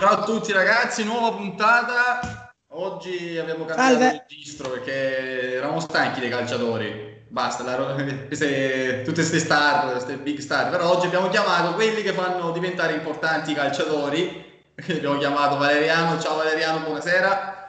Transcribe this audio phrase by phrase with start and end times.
[0.00, 2.50] Ciao a tutti ragazzi, nuova puntata.
[2.68, 4.24] Oggi abbiamo cambiato Salve.
[4.26, 7.26] registro perché eravamo stanchi dei calciatori.
[7.28, 7.94] Basta, la,
[8.24, 10.70] queste, tutte queste star, queste big star.
[10.70, 14.42] Però oggi abbiamo chiamato quelli che fanno diventare importanti i calciatori.
[14.88, 16.18] abbiamo chiamato Valeriano.
[16.18, 17.66] Ciao Valeriano, buonasera.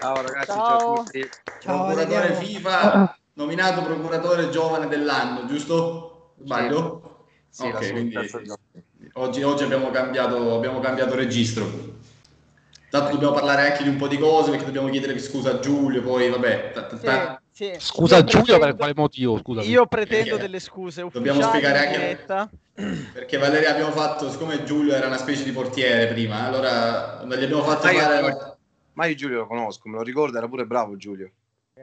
[0.00, 1.28] Ciao ragazzi, ciao, ciao a tutti.
[1.60, 2.40] Ciao, procuratore Valeriano.
[2.42, 6.36] FIFA, nominato procuratore giovane dell'anno, giusto?
[6.42, 7.26] Sbaglio?
[7.50, 8.16] Sì, ok, quindi
[9.20, 11.88] oggi, oggi abbiamo, cambiato, abbiamo cambiato registro.
[12.90, 16.02] Tanto dobbiamo parlare anche di un po' di cose perché dobbiamo chiedere scusa a Giulio,
[16.02, 16.72] poi vabbè.
[17.52, 17.76] Sì, sì.
[17.78, 19.38] Scusa a Giulio pretendo, per quale motivo?
[19.38, 19.68] Scusami.
[19.68, 22.48] Io pretendo delle scuse Dobbiamo spiegare anche
[23.12, 27.44] perché Valeria abbiamo fatto, siccome Giulio era una specie di portiere prima, allora non gli
[27.44, 28.26] abbiamo fatto ma fare...
[28.26, 28.56] Io,
[28.94, 31.30] ma io Giulio lo conosco, me lo ricordo, era pure bravo Giulio.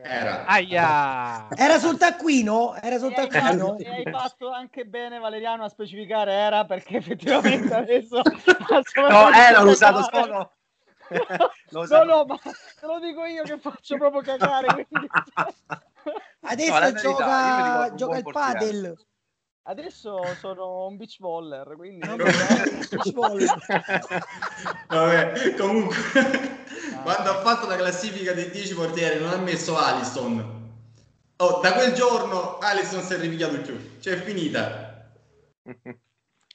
[0.04, 0.46] Era.
[0.46, 1.48] Aia.
[1.56, 2.76] Era sul taccuino?
[2.76, 3.78] Era sul taccuino?
[3.78, 8.22] E hai fatto anche bene Valeriano a specificare era perché effettivamente adesso...
[9.10, 10.52] no, eh, l'ho usato solo...
[11.70, 14.86] lo no, no, ma te lo dico io che faccio proprio cagare.
[14.88, 15.08] Quindi...
[16.42, 18.96] Adesso no, gioca, gioca il padel.
[19.70, 22.08] Adesso sono un beach baller, quindi...
[22.08, 23.54] beach baller.
[24.88, 25.96] Vabbè, comunque,
[26.94, 27.02] ah.
[27.02, 30.72] quando ha fatto la classifica dei 10 portieri non ha messo Alisson.
[31.36, 34.00] Oh, da quel giorno Alisson si è ripigliato più.
[34.00, 35.12] Cioè, è finita.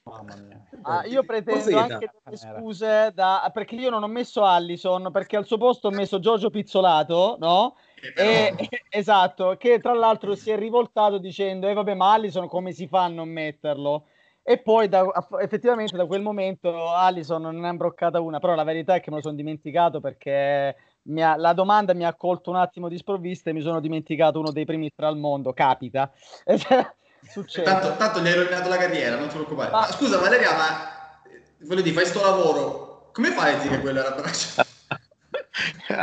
[0.04, 0.66] Mamma mia.
[0.80, 3.48] Ah, io pretendo anche delle scuse da...
[3.52, 7.76] perché io non ho messo Allison perché al suo posto ho messo Giorgio Pizzolato, no?
[8.14, 8.54] E,
[8.88, 13.04] esatto, che tra l'altro si è rivoltato dicendo, eh vabbè, ma Allison come si fa
[13.04, 14.06] a non metterlo?
[14.42, 15.04] E poi da,
[15.40, 19.10] effettivamente da quel momento Allison non ne ha imbroccata una, però la verità è che
[19.10, 20.76] me lo sono dimenticato perché
[21.16, 24.50] ha, la domanda mi ha colto un attimo di sprovvista e mi sono dimenticato uno
[24.50, 26.10] dei primi tra al mondo, capita.
[27.22, 27.70] Succede.
[27.70, 29.70] Tanto, tanto gli hai rovinato la carriera, non ti preoccupare.
[29.70, 31.20] Ma, ma scusa Valeria, ma
[31.60, 34.62] voglio dire, fai sto lavoro, come fai a dire che quello era braccio?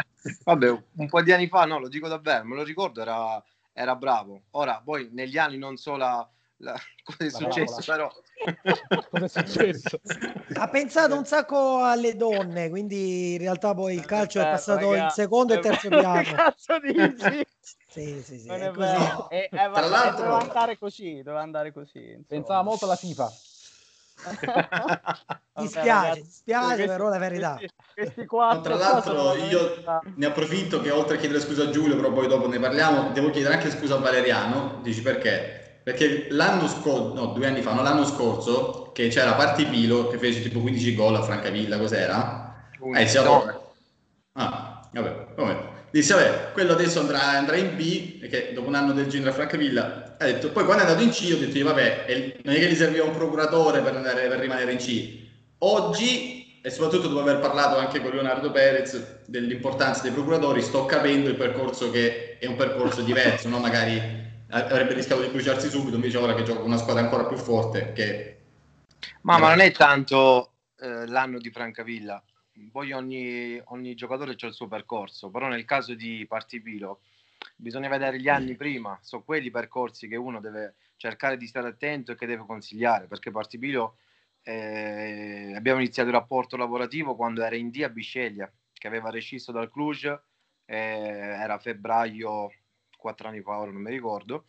[0.43, 3.41] Vabbè, un po' di anni fa, no, lo dico davvero, me lo ricordo, era,
[3.73, 4.43] era bravo.
[4.51, 8.11] Ora, poi negli anni non so la, la, cosa è successo, però...
[9.11, 9.99] cosa è successo?
[10.53, 15.09] ha pensato un sacco alle donne, quindi in realtà poi il calcio è passato in
[15.09, 16.21] secondo e terzo piano.
[16.21, 17.45] Che cazzo dici?
[17.87, 18.47] Sì, sì, sì.
[18.47, 19.29] Non è, è vero.
[19.29, 20.23] E, eh, Tra l'altro...
[20.23, 21.99] Doveva andare così, doveva andare così.
[21.99, 22.25] Insomma.
[22.27, 23.31] Pensava molto alla FIFA.
[25.59, 27.55] Mi spiace, spiace questi, però la verità.
[27.55, 29.75] Questi, questi quattro, tra l'altro io
[30.15, 33.29] ne approfitto che oltre a chiedere scusa a Giulio, però poi dopo ne parliamo, devo
[33.29, 35.81] chiedere anche scusa a Valeriano, dici perché?
[35.83, 40.41] Perché l'anno scorso, no, due anni fa, no, l'anno scorso, che c'era Partipilo che fece
[40.41, 42.67] tipo 15 gol a Francavilla, cos'era?
[42.95, 43.43] Eh, siamo...
[44.33, 45.77] Ah, vabbè, vabbè.
[45.91, 49.33] Disse, vabbè, quello adesso andrà, andrà, in B, perché dopo un anno del genere a
[49.33, 52.05] Francavilla, ha detto, poi quando è andato in C ho detto, vabbè,
[52.43, 55.17] non è che gli serviva un procuratore per, andare, per rimanere in C.
[55.59, 61.29] Oggi, e soprattutto dopo aver parlato anche con Leonardo Perez dell'importanza dei procuratori, sto capendo
[61.29, 63.59] il percorso che è un percorso diverso, no?
[63.59, 67.93] magari avrebbe rischiato di bruciarsi subito, invece ora che gioca una squadra ancora più forte
[67.93, 68.37] che...
[69.21, 72.21] Ma, ma non è tanto eh, l'anno di Francavilla,
[72.71, 77.01] poi ogni, ogni giocatore ha il suo percorso, però nel caso di Partipilo
[77.55, 82.11] bisogna vedere gli anni prima, sono quelli percorsi che uno deve cercare di stare attento
[82.11, 83.97] e che deve consigliare, perché Partipilo
[84.43, 89.51] eh, abbiamo iniziato il rapporto lavorativo quando era in D a Bisceglia, che aveva rescisso
[89.51, 90.05] dal Cluj,
[90.65, 92.51] eh, era febbraio,
[92.97, 94.45] quattro anni fa, ora non mi ricordo,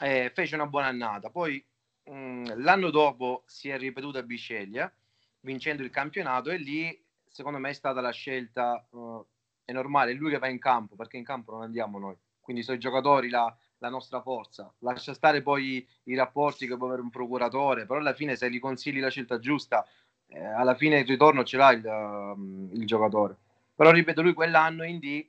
[0.00, 1.64] eh, fece una buona annata, poi
[2.04, 4.92] mh, mm, l'anno dopo si è ripetuto a Bisceglia,
[5.40, 7.05] vincendo il campionato e lì
[7.36, 9.22] secondo me è stata la scelta, uh,
[9.62, 12.62] è normale, è lui che va in campo, perché in campo non andiamo noi, quindi
[12.62, 17.02] sono i giocatori la, la nostra forza, lascia stare poi i rapporti che può avere
[17.02, 19.86] un procuratore, però alla fine se gli consigli la scelta giusta,
[20.28, 23.36] eh, alla fine il ritorno ce l'ha il, uh, il giocatore.
[23.74, 25.28] Però ripeto, lui quell'anno in D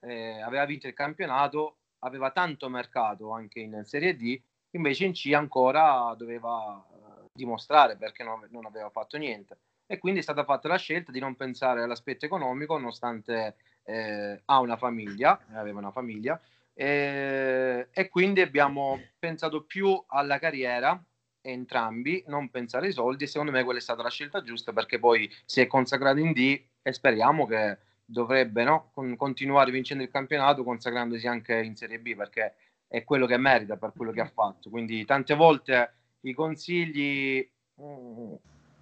[0.00, 4.40] eh, aveva vinto il campionato, aveva tanto mercato anche in Serie D,
[4.70, 9.58] invece in C ancora doveva uh, dimostrare perché non, non aveva fatto niente
[9.90, 14.60] e quindi è stata fatta la scelta di non pensare all'aspetto economico nonostante eh, ha
[14.60, 16.40] una famiglia, aveva una famiglia
[16.72, 21.02] eh, e quindi abbiamo pensato più alla carriera
[21.40, 25.00] entrambi, non pensare ai soldi e secondo me quella è stata la scelta giusta perché
[25.00, 30.10] poi si è consacrato in D e speriamo che dovrebbe no, con, continuare vincendo il
[30.10, 32.54] campionato consacrandosi anche in Serie B perché
[32.86, 34.70] è quello che merita per quello che ha fatto.
[34.70, 37.44] Quindi tante volte i consigli
[37.80, 38.34] mm,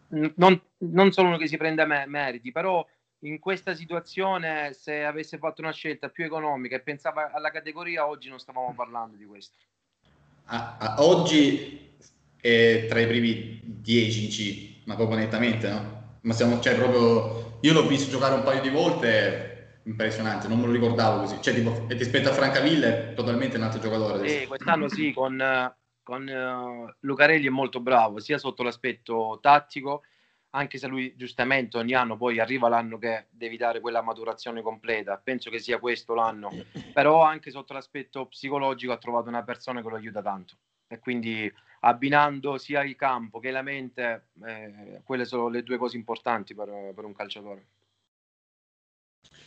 [0.09, 2.87] non, non sono uno che si prende me- meriti, però
[3.23, 8.29] in questa situazione se avesse fatto una scelta più economica e pensava alla categoria, oggi
[8.29, 9.57] non stavamo parlando di questo.
[10.47, 11.97] Ah, ah, oggi
[12.41, 15.99] è tra i primi 10 C, ma proprio nettamente, no?
[16.23, 20.67] ma siamo, cioè, proprio, io l'ho visto giocare un paio di volte, impressionante, non me
[20.67, 24.29] lo ricordavo così, cioè, tipo, rispetto a Francaville è totalmente un altro giocatore.
[24.29, 25.41] Sì, quest'anno sì, con,
[26.09, 30.05] con uh, Lucarelli è molto bravo, sia sotto l'aspetto tattico,
[30.53, 35.21] anche se lui giustamente ogni anno poi arriva l'anno che devi dare quella maturazione completa,
[35.23, 36.49] penso che sia questo l'anno,
[36.95, 40.55] però anche sotto l'aspetto psicologico ha trovato una persona che lo aiuta tanto.
[40.87, 45.99] E quindi abbinando sia il campo che la mente, eh, quelle sono le due cose
[45.99, 47.67] importanti per, per un calciatore.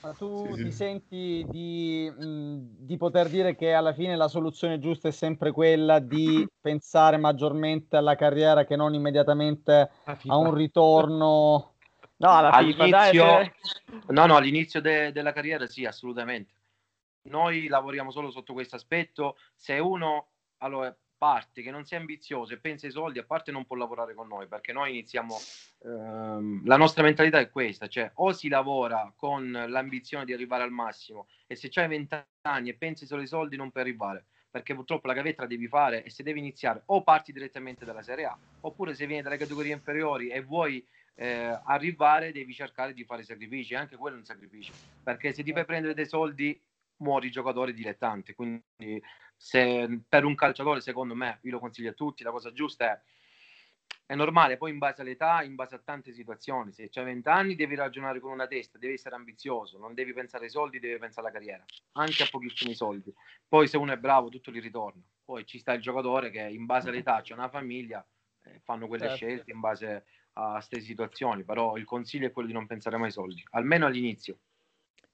[0.02, 0.64] Ma tu sì, sì.
[0.64, 5.52] ti senti di, mh, di, poter dire che alla fine la soluzione giusta è sempre
[5.52, 9.92] quella di pensare maggiormente alla carriera che non immediatamente
[10.26, 11.76] a un ritorno?
[12.18, 13.18] No, alla FIFA, dai,
[14.08, 16.54] No, no, all'inizio de- della carriera sì, assolutamente.
[17.24, 19.38] Noi lavoriamo solo sotto questo aspetto.
[19.56, 23.68] Se uno allora, parte che non sia ambizioso e pensa ai soldi, a parte non
[23.68, 25.38] può lavorare con noi, perché noi iniziamo,
[25.84, 30.72] ehm, la nostra mentalità è questa, cioè o si lavora con l'ambizione di arrivare al
[30.72, 34.74] massimo e se hai 20 anni e pensi solo ai soldi non puoi arrivare, perché
[34.74, 38.26] purtroppo la gavetta la devi fare e se devi iniziare o parti direttamente dalla Serie
[38.26, 40.84] A, oppure se vieni dalle categorie inferiori e vuoi
[41.14, 45.54] eh, arrivare devi cercare di fare sacrifici, anche quello è un sacrificio, perché se ti
[45.54, 46.60] fai prendere dei soldi
[46.98, 49.02] muori giocatore dilettante, quindi
[49.44, 53.02] se per un calciatore, secondo me, io lo consiglio a tutti, la cosa giusta è
[54.12, 57.56] è normale, poi in base all'età, in base a tante situazioni, se hai 20 anni
[57.56, 61.28] devi ragionare con una testa, devi essere ambizioso, non devi pensare ai soldi, devi pensare
[61.28, 63.14] alla carriera, anche a pochissimi soldi.
[63.48, 65.02] Poi se uno è bravo, tutto gli ritorna.
[65.24, 68.06] Poi ci sta il giocatore che in base all'età c'è una famiglia,
[68.44, 69.26] eh, fanno quelle certo.
[69.26, 73.06] scelte in base a queste situazioni, però il consiglio è quello di non pensare mai
[73.06, 74.40] ai soldi, almeno all'inizio.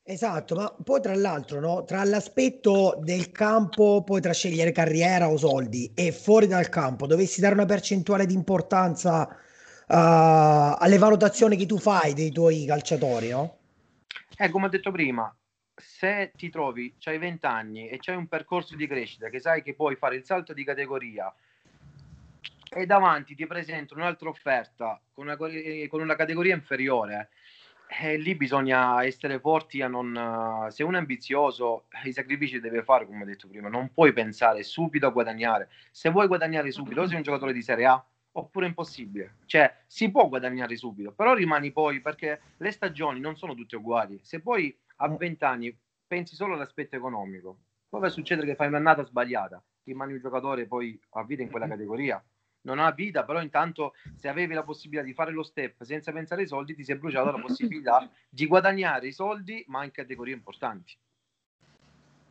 [0.09, 5.35] Esatto, ma poi tra l'altro, no, tra l'aspetto del campo, poi tra scegliere carriera o
[5.35, 9.35] soldi e fuori dal campo, dovessi dare una percentuale di importanza uh,
[9.85, 13.57] alle valutazioni che tu fai dei tuoi calciatori, no?
[14.37, 15.35] Eh, come ho detto prima,
[15.75, 19.75] se ti trovi, hai 20 anni e c'hai un percorso di crescita che sai che
[19.75, 21.35] puoi fare il salto di categoria
[22.69, 27.35] e davanti ti presento un'altra offerta con una, con una categoria inferiore, eh,
[28.17, 30.67] lì bisogna essere forti a non...
[30.69, 33.69] Se uno è ambizioso, i sacrifici deve fare, come ho detto prima.
[33.69, 35.69] Non puoi pensare subito a guadagnare.
[35.91, 39.37] Se vuoi guadagnare subito, o sei un giocatore di Serie A, oppure è impossibile.
[39.45, 44.19] Cioè, si può guadagnare subito, però rimani poi, perché le stagioni non sono tutte uguali.
[44.21, 47.57] Se poi a 20 anni pensi solo all'aspetto economico,
[47.89, 51.49] poi va a succedere che fai un'annata sbagliata, rimani un giocatore poi a vita in
[51.49, 52.23] quella categoria
[52.67, 56.41] non ha vita, però intanto se avevi la possibilità di fare lo step senza pensare
[56.41, 60.33] ai soldi, ti si è bruciata la possibilità di guadagnare i soldi, ma in categorie
[60.33, 60.97] importanti.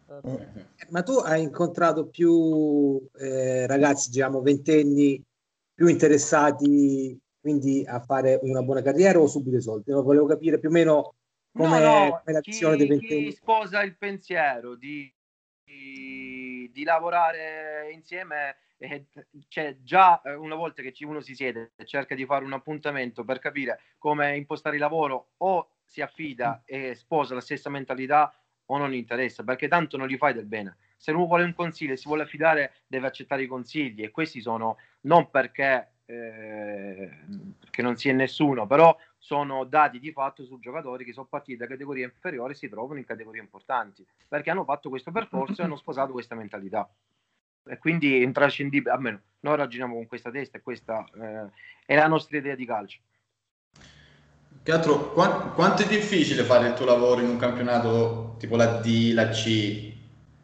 [0.08, 0.46] Eh,
[0.90, 5.20] ma tu hai incontrato più eh, ragazzi, diciamo, ventenni
[5.74, 9.92] più interessati quindi a fare una buona carriera o subito i soldi?
[9.92, 11.14] No, volevo capire più o meno
[11.52, 13.24] come no, no, l'azione dei ventenni.
[13.26, 15.12] Chi sposa il pensiero di,
[15.64, 16.15] di,
[16.76, 19.06] di lavorare insieme eh,
[19.48, 23.24] cioè già eh, una volta che uno si siede e cerca di fare un appuntamento
[23.24, 28.30] per capire come impostare il lavoro o si affida e sposa la stessa mentalità
[28.66, 30.76] o non interessa perché tanto non gli fai del bene.
[30.98, 34.42] Se uno vuole un consiglio e si vuole affidare deve accettare i consigli e questi
[34.42, 37.10] sono non perché eh,
[37.58, 38.94] perché non si è nessuno però
[39.26, 43.00] sono dati di fatto su giocatori che sono partiti da categorie inferiori e si trovano
[43.00, 46.88] in categorie importanti perché hanno fatto questo percorso e hanno sposato questa mentalità
[47.68, 51.50] e quindi è intrascendibile, almeno noi ragioniamo con questa testa e questa eh,
[51.86, 53.00] è la nostra idea di calcio.
[54.62, 58.78] Che altro, quant- quanto è difficile fare il tuo lavoro in un campionato tipo la
[58.80, 59.92] D, la C,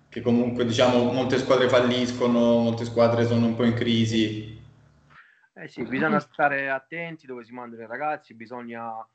[0.09, 4.61] che comunque diciamo molte squadre falliscono, molte squadre sono un po' in crisi?
[5.54, 9.06] Eh sì, bisogna stare attenti dove si mandano i ragazzi, bisogna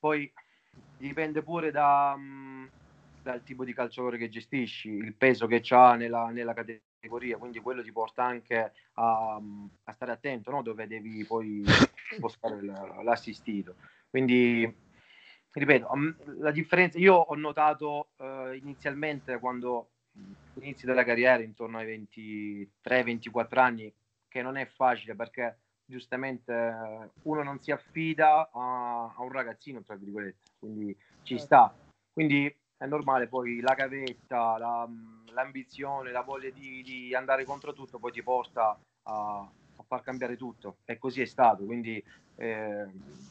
[0.00, 0.30] poi
[0.96, 2.66] dipende pure da, mm,
[3.22, 7.82] dal tipo di calciatore che gestisci, il peso che ha nella, nella categoria quindi quello
[7.82, 9.40] ti porta anche a,
[9.84, 10.62] a stare attento no?
[10.62, 11.64] dove devi poi
[12.16, 12.60] spostare
[13.04, 13.76] l'assistito.
[14.10, 14.74] Quindi,
[15.52, 15.88] ripeto,
[16.38, 19.90] la differenza, io ho notato uh, inizialmente quando
[20.54, 22.06] inizi della carriera intorno ai
[22.82, 23.92] 23-24 anni
[24.28, 26.52] che non è facile perché giustamente
[27.22, 31.44] uno non si affida a, a un ragazzino, tra virgolette, quindi ci certo.
[31.44, 31.74] sta.
[32.12, 34.88] Quindi è normale poi la gavetta, la,
[35.32, 40.36] l'ambizione, la voglia di, di, andare contro tutto poi ti porta a, a, far cambiare
[40.36, 41.64] tutto e così è stato.
[41.64, 42.02] Quindi
[42.36, 42.86] eh,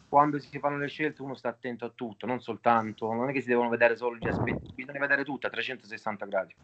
[0.10, 3.42] quando si fanno le scelte uno sta attento a tutto, non soltanto, non è che
[3.42, 6.56] si devono vedere solo gli aspetti, bisogna vedere tutto a 360 gradi.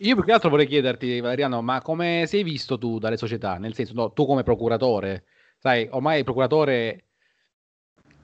[0.00, 3.58] Io più che altro vorrei chiederti, Valeriano, ma come sei visto tu dalle società?
[3.58, 5.24] Nel senso, no, tu come procuratore,
[5.58, 7.06] sai, ormai il procuratore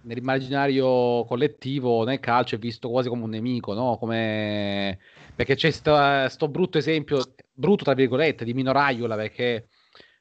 [0.02, 3.96] nell'immaginario collettivo nel calcio è visto quasi come un nemico, no?
[3.98, 4.98] Come...
[5.34, 9.68] Perché c'è questo brutto esempio, brutto tra virgolette, di Mino Raiola, perché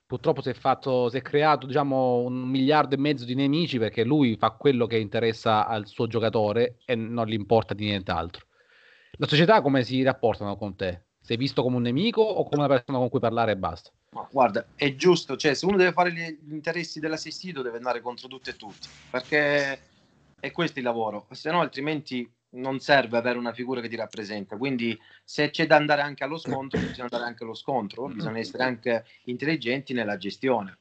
[0.05, 4.03] purtroppo si è, fatto, si è creato diciamo, un miliardo e mezzo di nemici perché
[4.03, 8.48] lui fa quello che interessa al suo giocatore e non gli importa di nient'altro.
[9.13, 11.03] La società come si rapportano con te?
[11.29, 13.91] Sei visto come un nemico o come una persona con cui parlare e basta?
[14.13, 18.27] Ma guarda, è giusto, cioè se uno deve fare gli interessi dell'assistito deve andare contro
[18.27, 19.79] tutti e tutti, perché
[20.39, 24.57] è questo il lavoro, se no altrimenti non serve avere una figura che ti rappresenta.
[24.57, 28.63] Quindi se c'è da andare anche allo scontro, bisogna andare anche allo scontro, bisogna essere
[28.63, 30.79] anche intelligenti nella gestione.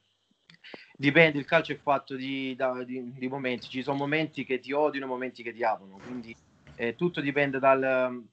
[0.96, 4.72] Dipende, il calcio è fatto di, da, di, di momenti, ci sono momenti che ti
[4.72, 6.34] odiano e momenti che ti amano, quindi
[6.74, 8.26] eh, tutto dipende dal,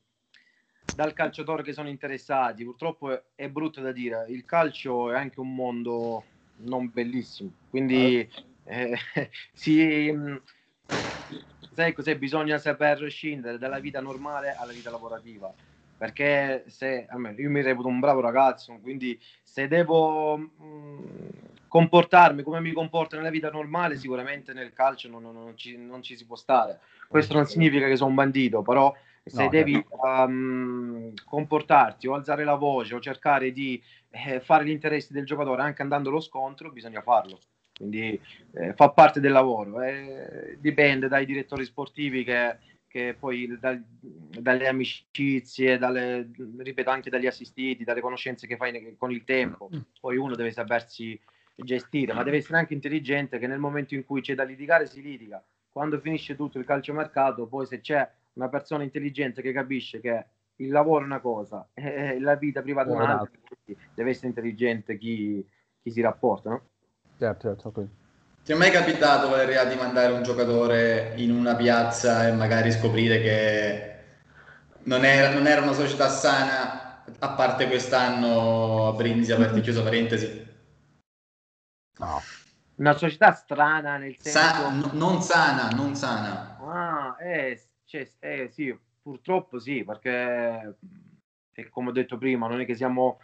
[0.94, 2.64] dal calciatore che sono interessati.
[2.64, 6.24] Purtroppo è, brutto da dire, il calcio è anche un mondo
[6.58, 8.28] non bellissimo, quindi
[8.64, 8.98] eh,
[9.54, 10.36] si, mm,
[11.74, 12.18] sai cos'è?
[12.18, 15.54] Bisogna saper scendere dalla vita normale alla vita lavorativa.
[15.98, 21.06] Perché se io mi reputo un bravo ragazzo, quindi se devo mh, mm,
[21.70, 26.04] comportarmi come mi comporto nella vita normale, sicuramente nel calcio non, non, non, ci, non
[26.04, 26.80] ci si può stare.
[27.08, 28.94] Questo non significa che sono un bandito, però
[29.26, 34.70] se no, devi um, comportarti o alzare la voce o cercare di eh, fare gli
[34.70, 37.40] interessi del giocatore anche andando allo scontro, bisogna farlo.
[37.76, 38.20] Quindi
[38.54, 39.82] eh, fa parte del lavoro.
[39.82, 47.28] Eh, dipende dai direttori sportivi che, che poi da, dalle amicizie, dalle, ripeto anche dagli
[47.28, 49.70] assistiti, dalle conoscenze che fai con il tempo.
[49.76, 49.80] Mm.
[50.00, 51.20] Poi uno deve sapersi
[51.56, 55.02] gestire, ma deve essere anche intelligente che nel momento in cui c'è da litigare si
[55.02, 55.44] litiga.
[55.70, 60.26] Quando finisce tutto il calciomercato, poi se c'è una persona intelligente che capisce che
[60.58, 63.40] il lavoro è una cosa e la vita privata è un'altra,
[63.94, 65.46] deve essere intelligente chi,
[65.82, 66.70] chi si rapporta, no?
[67.18, 67.68] Certo, certo.
[67.70, 67.90] Okay.
[68.44, 73.20] Ti è mai capitato, Valeria, di mandare un giocatore in una piazza e magari scoprire
[73.20, 73.96] che
[74.84, 80.46] non era, non era una società sana, a parte quest'anno a Brindisi, aperti chiusa parentesi?
[81.98, 82.22] No.
[82.76, 84.38] Una società strana nel senso...
[84.38, 86.58] Sa- n- non sana, non sana.
[86.60, 90.76] Ah, eh, cioè, eh, sì, purtroppo sì, perché
[91.54, 93.20] eh, come ho detto prima, non è che siamo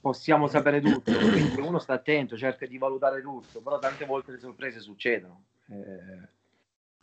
[0.00, 4.38] possiamo sapere tutto, quindi uno sta attento, cerca di valutare tutto, però tante volte le
[4.38, 5.44] sorprese succedono.
[5.68, 6.28] Eh,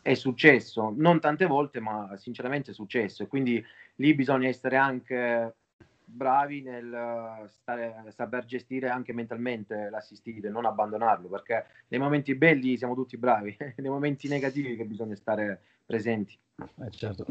[0.00, 3.64] è successo, non tante volte, ma sinceramente è successo e quindi
[3.96, 5.54] lì bisogna essere anche
[6.14, 12.76] bravi nel stare, saper gestire anche mentalmente l'assistito e non abbandonarlo, perché nei momenti belli
[12.76, 16.38] siamo tutti bravi, nei momenti negativi che bisogna stare presenti.
[16.56, 17.26] Eh, certo.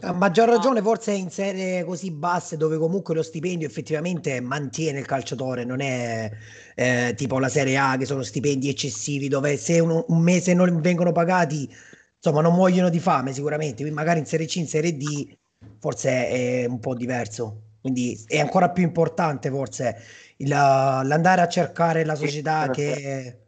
[0.00, 5.06] A maggior ragione forse in serie così basse dove comunque lo stipendio effettivamente mantiene il
[5.06, 6.28] calciatore, non è
[6.74, 10.80] eh, tipo la Serie A che sono stipendi eccessivi dove se un, un, mese non
[10.80, 11.72] vengono pagati
[12.16, 15.36] insomma non muoiono di fame sicuramente, quindi magari in Serie C, in Serie D
[15.78, 20.02] forse è un po' diverso, quindi è ancora più importante forse
[20.38, 23.38] il, l'andare a cercare la società che...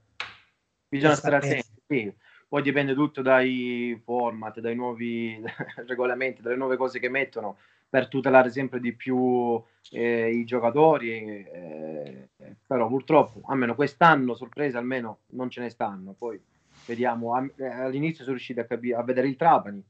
[0.88, 2.14] Bisogna stare attenti, sì
[2.54, 5.42] poi dipende tutto dai format, dai nuovi
[5.88, 7.56] regolamenti, dalle nuove cose che mettono
[7.88, 11.44] per tutelare sempre di più eh, i giocatori.
[11.52, 12.28] Eh,
[12.64, 16.14] però purtroppo, almeno quest'anno, sorprese almeno non ce ne stanno.
[16.16, 16.40] Poi
[16.86, 19.82] vediamo, eh, all'inizio sono riusciti a, capire, a vedere il Trapani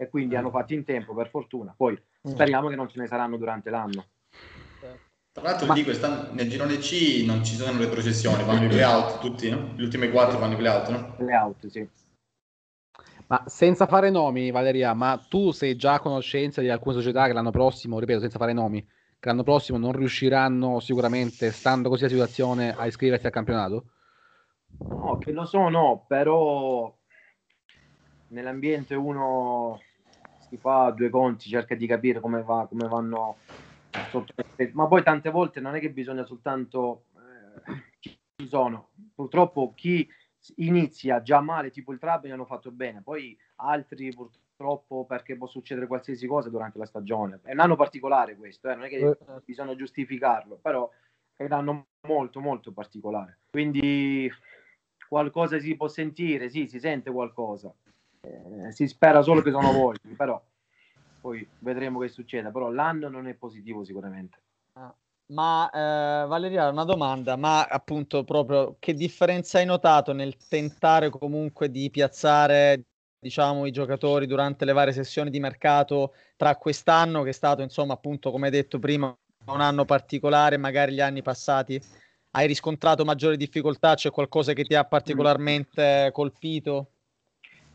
[0.00, 1.74] e quindi hanno fatto in tempo per fortuna.
[1.76, 2.30] Poi mm.
[2.30, 4.06] speriamo che non ce ne saranno durante l'anno.
[5.32, 5.74] Tra l'altro, Ma...
[5.74, 9.72] lì quest'anno nel girone C non ci sono le processioni, fanno i playout tutti, no?
[9.74, 11.14] Gli ultimi quattro fanno i playout, no?
[11.16, 11.88] Playout, sì.
[13.26, 17.34] Ma senza fare nomi, Valeria, ma tu sei già a conoscenza di alcune società che
[17.34, 22.08] l'anno prossimo, ripeto, senza fare nomi, che l'anno prossimo non riusciranno sicuramente, stando così la
[22.08, 23.90] situazione, a iscriversi al campionato?
[24.78, 26.92] No, che lo so, no, però
[28.28, 29.78] nell'ambiente uno
[30.48, 33.36] si fa due conti, cerca di capire come, va, come vanno
[34.72, 38.90] ma poi tante volte non è che bisogna soltanto eh, ci sono.
[39.14, 40.08] Purtroppo chi
[40.56, 43.02] inizia già male tipo il Trabani hanno fatto bene.
[43.02, 47.40] Poi altri purtroppo perché può succedere qualsiasi cosa durante la stagione.
[47.42, 48.74] È un anno particolare questo eh?
[48.74, 49.16] non è che eh.
[49.44, 50.88] bisogna giustificarlo però
[51.34, 53.38] è un anno molto molto particolare.
[53.50, 54.30] Quindi
[55.08, 57.72] qualcosa si può sentire sì si sente qualcosa
[58.20, 60.42] eh, si spera solo che sono voi però
[61.20, 64.38] poi vedremo che succede, però l'anno non è positivo sicuramente.
[64.74, 64.94] Ah,
[65.32, 71.70] ma eh, Valeria, una domanda, ma appunto proprio che differenza hai notato nel tentare comunque
[71.70, 72.84] di piazzare
[73.20, 77.94] diciamo i giocatori durante le varie sessioni di mercato tra quest'anno che è stato insomma
[77.94, 79.12] appunto come detto prima
[79.46, 81.82] un anno particolare, magari gli anni passati
[82.30, 83.94] hai riscontrato maggiori difficoltà?
[83.94, 86.92] C'è qualcosa che ti ha particolarmente colpito?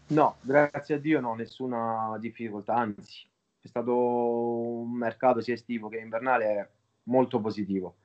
[0.07, 3.25] No, grazie a Dio no, nessuna difficoltà, anzi
[3.59, 6.71] è stato un mercato sia estivo che invernale
[7.03, 7.95] molto positivo.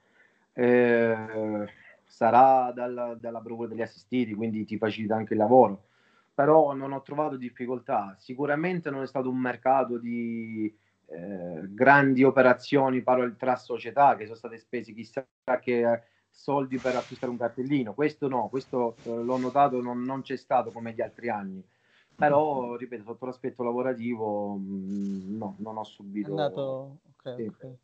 [0.52, 1.67] Eh,
[2.05, 5.88] sarà dal, dalla bravura degli assistiti, quindi ti facilita anche il lavoro,
[6.33, 8.14] però non ho trovato difficoltà.
[8.19, 10.73] Sicuramente non è stato un mercato di
[11.07, 13.02] eh, grandi operazioni
[13.37, 15.26] tra società che sono state spese chissà
[15.61, 17.95] che soldi per acquistare un cartellino.
[17.95, 21.64] Questo no, questo eh, l'ho notato, non, non, c'è stato come gli altri anni.
[22.18, 26.26] Però, ripeto, sotto l'aspetto lavorativo, mm, no, non ho subito...
[26.26, 26.96] È andato...
[27.16, 27.46] Okay, sì.
[27.46, 27.76] okay.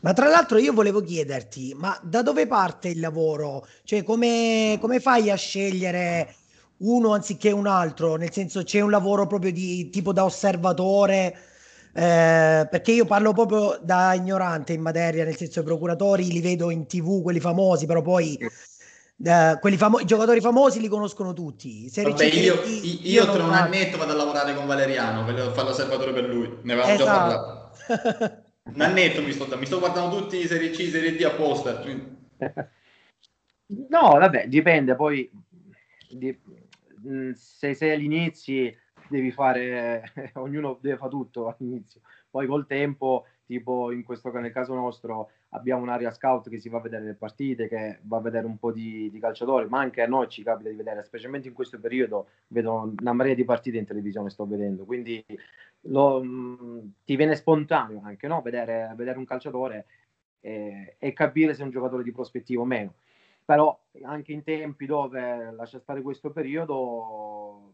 [0.00, 3.66] Ma tra l'altro io volevo chiederti, ma da dove parte il lavoro?
[3.82, 6.34] Cioè come, come fai a scegliere
[6.78, 8.16] uno anziché un altro?
[8.16, 11.34] Nel senso c'è un lavoro proprio di tipo da osservatore?
[11.92, 16.70] Eh, perché io parlo proprio da ignorante in materia, nel senso i procuratori li vedo
[16.70, 18.38] in tv, quelli famosi, però poi
[19.24, 21.88] eh, quelli famo- i giocatori famosi li conoscono tutti.
[21.88, 25.68] Se Vabbè, io, io, io tra un annetto vado a lavorare con Valeriano, per fare
[25.68, 27.04] l'osservatore per lui, ne avevamo esatto.
[27.04, 28.44] già parlato.
[28.74, 31.82] un annetto mi sto, mi sto guardando tutti i Serie C, Serie D apposta.
[33.68, 35.28] No, vabbè, dipende poi
[36.08, 36.38] di,
[37.04, 38.72] mm, se sei agli inizi
[39.08, 40.02] devi fare,
[40.34, 45.82] ognuno deve fare tutto all'inizio, poi col tempo, tipo in questo nel caso nostro, abbiamo
[45.82, 48.72] un'area scout che si va a vedere le partite, che va a vedere un po'
[48.72, 52.28] di, di calciatori, ma anche a noi ci capita di vedere, specialmente in questo periodo,
[52.48, 55.24] vedo una marea di partite in televisione, sto vedendo, quindi
[55.82, 58.42] lo, mm, ti viene spontaneo anche no?
[58.42, 59.86] vedere, vedere un calciatore
[60.40, 62.94] e, e capire se è un giocatore di prospettiva o meno
[63.46, 67.72] però anche in tempi dove lascia stare questo periodo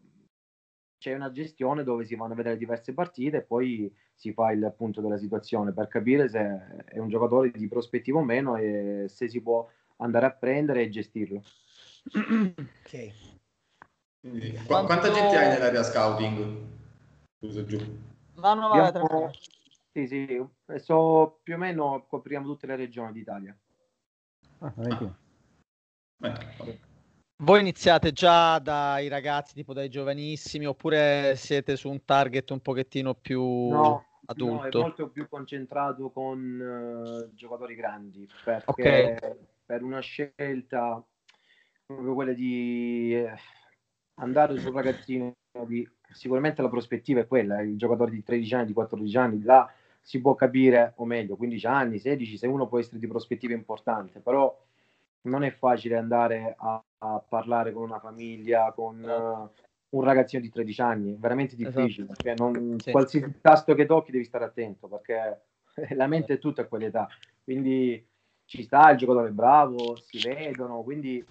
[1.03, 4.73] c'è una gestione dove si vanno a vedere diverse partite e poi si fa il
[4.77, 9.27] punto della situazione per capire se è un giocatore di prospettiva o meno e se
[9.27, 11.43] si può andare a prendere e gestirlo.
[12.13, 13.11] Ok.
[14.21, 14.85] Quindi, Quanto...
[14.85, 16.61] Quanta gente hai nell'area scouting?
[17.37, 17.79] Scusa giù.
[18.35, 19.31] No, no, vai, Abbiamo...
[19.91, 20.41] Sì, sì,
[20.77, 23.53] so, più o meno copriamo tutte le regioni d'Italia.
[24.59, 25.15] Ah, ah.
[26.15, 26.79] Beh,
[27.43, 33.13] voi iniziate già dai ragazzi, tipo dai giovanissimi, oppure siete su un target un pochettino
[33.13, 34.77] più no, adulto?
[34.77, 39.35] No, è molto più concentrato con uh, giocatori grandi, perché okay.
[39.65, 41.03] per una scelta
[41.85, 43.33] proprio quella di eh,
[44.15, 45.35] andare sul ragazzino,
[45.67, 49.69] di, sicuramente la prospettiva è quella, il giocatore di 13 anni, di 14 anni, là
[50.01, 54.19] si può capire, o meglio, 15 anni, 16, se uno può essere di prospettiva importante,
[54.19, 54.57] però
[55.23, 60.49] non è facile andare a, a parlare con una famiglia, con uh, un ragazzino di
[60.49, 61.81] 13 anni, è veramente esatto.
[61.81, 62.23] difficile, esatto.
[62.23, 62.91] perché non, sì.
[62.91, 65.41] qualsiasi tasto che tocchi devi stare attento, perché
[65.95, 67.07] la mente è tutta a quell'età,
[67.43, 68.05] quindi
[68.45, 71.23] ci sta, il giocatore è bravo, si vedono, quindi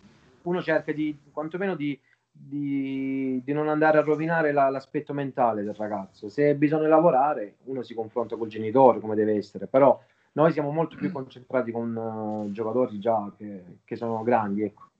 [0.42, 1.98] uno cerca di, quantomeno di,
[2.30, 7.82] di, di non andare a rovinare la, l'aspetto mentale del ragazzo, se bisogna lavorare uno
[7.82, 9.98] si confronta col genitore come deve essere, però
[10.34, 14.62] noi siamo molto più concentrati con uh, giocatori già che, che, sono grandi.
[14.62, 14.91] Ecco.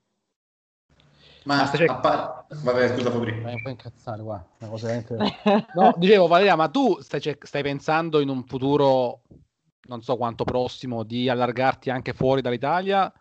[1.45, 1.85] Ma, ma stai...
[1.85, 2.45] Par...
[2.49, 3.41] vabbè, scusa Fabri.
[3.41, 4.45] Vai un po' incazzare qua.
[4.59, 5.17] Una cosa veramente...
[5.75, 9.21] no, dicevo Valeria, ma tu stai, stai pensando in un futuro,
[9.87, 13.11] non so quanto prossimo, di allargarti anche fuori dall'Italia?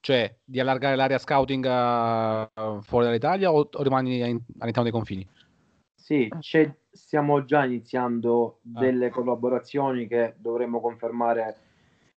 [0.00, 5.28] Cioè, di allargare l'area scouting uh, fuori dall'Italia o, o rimani in, all'interno dei confini?
[5.94, 6.30] Sì,
[6.90, 8.80] stiamo già iniziando ah.
[8.80, 11.56] delle collaborazioni che dovremmo confermare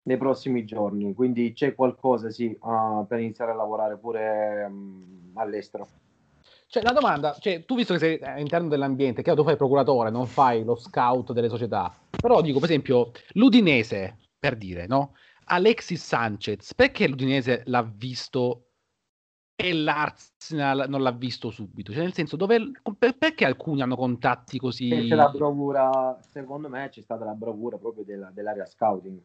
[0.03, 5.87] nei prossimi giorni, quindi c'è qualcosa sì, uh, per iniziare a lavorare pure um, all'estero.
[6.67, 10.27] Cioè, la domanda, cioè, tu visto che sei all'interno dell'ambiente, che tu fai procuratore, non
[10.27, 15.15] fai lo scout delle società, però dico, per esempio, l'Udinese, per dire, no?
[15.47, 18.67] Alexis Sanchez, perché l'Udinese l'ha visto
[19.57, 21.93] e l'Arsenal non l'ha visto subito.
[21.93, 22.71] Cioè, nel senso, dove,
[23.19, 24.89] perché alcuni hanno contatti così?
[24.89, 29.21] C'è la bravura, secondo me c'è stata la bravura proprio della, dell'area scouting.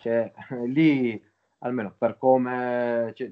[0.00, 0.32] Cioè,
[0.66, 1.22] lì,
[1.58, 3.12] almeno per come...
[3.14, 3.30] Cioè,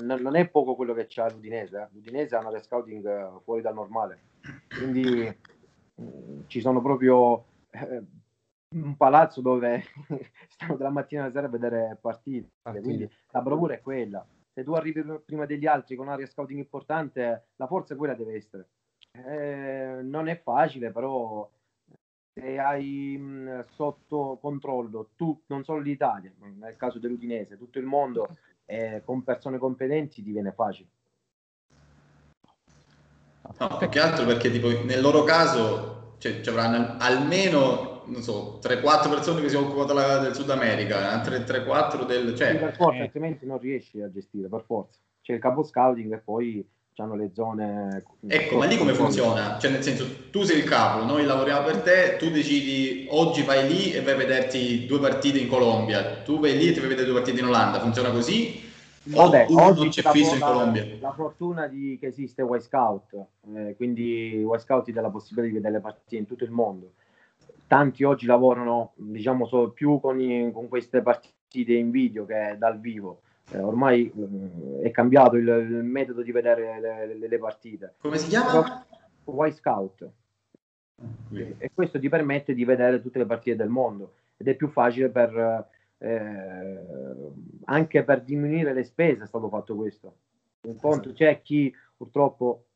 [0.00, 1.78] non, non, è poco quello che c'ha l'Udinese.
[1.78, 1.88] Eh.
[1.92, 4.20] L'Udinese ha un'area scouting eh, fuori dal normale.
[4.68, 5.36] Quindi
[6.00, 7.44] mm, ci sono proprio...
[7.70, 8.02] Eh,
[8.68, 9.84] un palazzo dove
[10.48, 12.50] stanno dalla mattina alla sera a vedere partite.
[12.60, 12.84] partite.
[12.84, 17.48] Quindi la bravura è quella se tu arrivi prima degli altri con un'area scouting importante,
[17.56, 18.68] la forza quella deve essere.
[19.12, 21.46] Eh, non è facile, però
[22.38, 27.86] se hai mh, sotto controllo tu, non solo l'Italia, ma nel caso dell'Udinese, tutto il
[27.86, 28.28] mondo,
[28.66, 30.88] eh, con persone competenti diviene facile.
[33.58, 38.58] No, più che altro perché tipo, nel loro caso cioè, ci avranno almeno non so,
[38.62, 42.36] 3-4 persone che si occupano della, del Sud America, altre 3-4 del...
[42.36, 42.56] Cioè...
[42.58, 45.00] per forza, altrimenti non riesci a gestire, per forza.
[45.22, 46.68] C'è il capo scouting e poi
[47.02, 48.04] hanno le zone...
[48.26, 49.58] Ecco, ma lì come funziona?
[49.58, 53.68] Cioè nel senso, tu sei il capo, noi lavoriamo per te, tu decidi oggi vai
[53.68, 56.86] lì e vai a vederti due partite in Colombia, tu vai lì e ti vai
[56.86, 58.64] a vedere due partite in Olanda, funziona così?
[59.08, 60.84] Vabbè, oggi c'è fisso in Colombia.
[61.00, 63.14] La fortuna di che esiste Y Scout,
[63.54, 66.50] eh, quindi Y Scout ti dà la possibilità di vedere le partite in tutto il
[66.50, 66.92] mondo.
[67.68, 73.20] Tanti oggi lavorano, diciamo, solo più con, con queste partite in video che dal vivo.
[73.52, 77.94] Eh, ormai eh, è cambiato il, il, metodo di vedere le, le, le, partite.
[77.98, 78.84] Come si chiama?
[79.24, 80.10] Y Scout.
[81.32, 84.68] E, e questo ti permette di vedere tutte le partite del mondo ed è più
[84.68, 87.32] facile per eh,
[87.64, 90.16] anche per diminuire le spese è stato fatto questo.
[90.62, 92.66] Un conto c'è chi purtroppo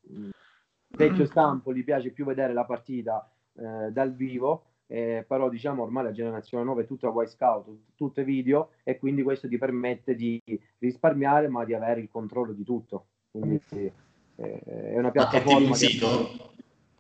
[0.88, 6.02] vecchio stampo gli piace più vedere la partita eh, dal vivo, eh, però diciamo ormai
[6.02, 10.42] la generazione 9 è tutta Y Scout, tutte video e quindi questo ti permette di
[10.78, 13.06] risparmiare ma di avere il controllo di tutto.
[13.30, 13.92] Quindi
[14.36, 15.60] eh, è una piattaforma.
[15.60, 16.52] Ma è un sito?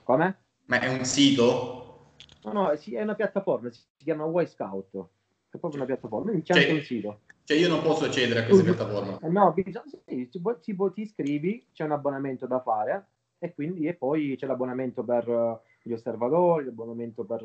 [0.04, 0.38] Come?
[0.66, 2.12] Ma è un sito?
[2.44, 5.08] No, no, sì, è una piattaforma, si chiama Y Scout
[5.50, 7.20] è proprio una piattaforma, c'è cioè, anche un sito.
[7.44, 9.18] Cioè io non posso accedere a questa piattaforma?
[9.20, 13.86] Eh, no, bisogna, sì, ti, ti, ti, iscrivi, c'è un abbonamento da fare e quindi
[13.86, 17.42] e poi c'è l'abbonamento per uh, gli osservatori, l'abbonamento per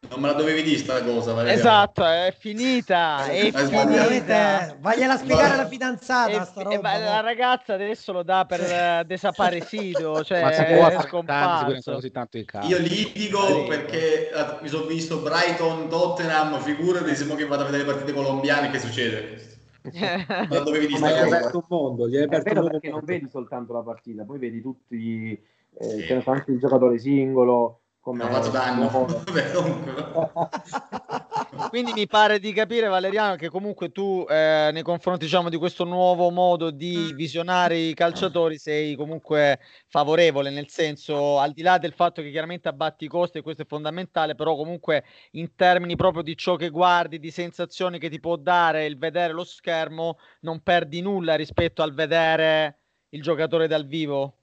[0.00, 1.58] non me la dovevi dire sta cosa, Valeria.
[1.58, 3.26] Esatto, è finita.
[3.26, 4.76] È finita.
[4.78, 6.44] Vagliela a spiegare alla fidanzata.
[6.44, 9.02] Sta roba, e, la ragazza adesso lo dà per cioè.
[9.04, 11.94] desaparecido, cioè Ma è scomparso.
[11.94, 12.68] Così tanto in casa.
[12.68, 17.84] Io litigo perché uh, mi sono visto Brighton, Tottenham, figurati se che vado a vedere
[17.84, 19.56] le partite colombiane, che succede?
[20.48, 21.36] Ma dovevi dire sta cosa.
[21.36, 24.38] aperto un mondo, gli hai aperto un mondo perché non vedi soltanto la partita, poi
[24.38, 25.40] vedi tutti,
[25.76, 26.22] eh, sì.
[26.24, 28.88] anche il giocatore singolo come ha fatto danno.
[31.68, 35.84] Quindi mi pare di capire, Valeriano, che comunque tu eh, nei confronti diciamo, di questo
[35.84, 41.92] nuovo modo di visionare i calciatori sei comunque favorevole, nel senso, al di là del
[41.92, 46.22] fatto che chiaramente abbatti i costi e questo è fondamentale, però comunque in termini proprio
[46.22, 50.62] di ciò che guardi, di sensazioni che ti può dare il vedere lo schermo, non
[50.62, 52.78] perdi nulla rispetto al vedere
[53.10, 54.37] il giocatore dal vivo.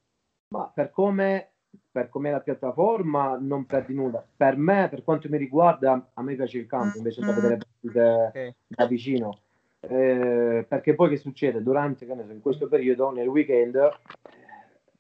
[0.58, 1.50] Ma per come
[1.96, 4.26] per com'è la piattaforma non perdi nulla.
[4.36, 8.26] Per me, per quanto mi riguarda, a me piace il campo invece da vedere partite
[8.28, 8.56] okay.
[8.68, 9.39] da vicino.
[9.80, 11.63] Eh, perché poi che succede?
[11.63, 13.78] Durante, che ne so, in questo periodo, nel weekend,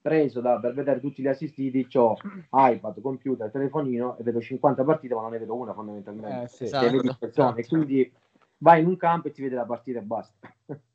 [0.01, 2.15] preso da, per vedere tutti gli assistiti, ho
[2.51, 6.43] iPad, computer, telefonino e vedo 50 partite, ma non ne vedo una fondamentalmente.
[6.43, 7.59] Eh, sì, esatto, esatto.
[7.59, 8.13] E quindi
[8.59, 10.33] vai in un campo e ti vede la partita e basta.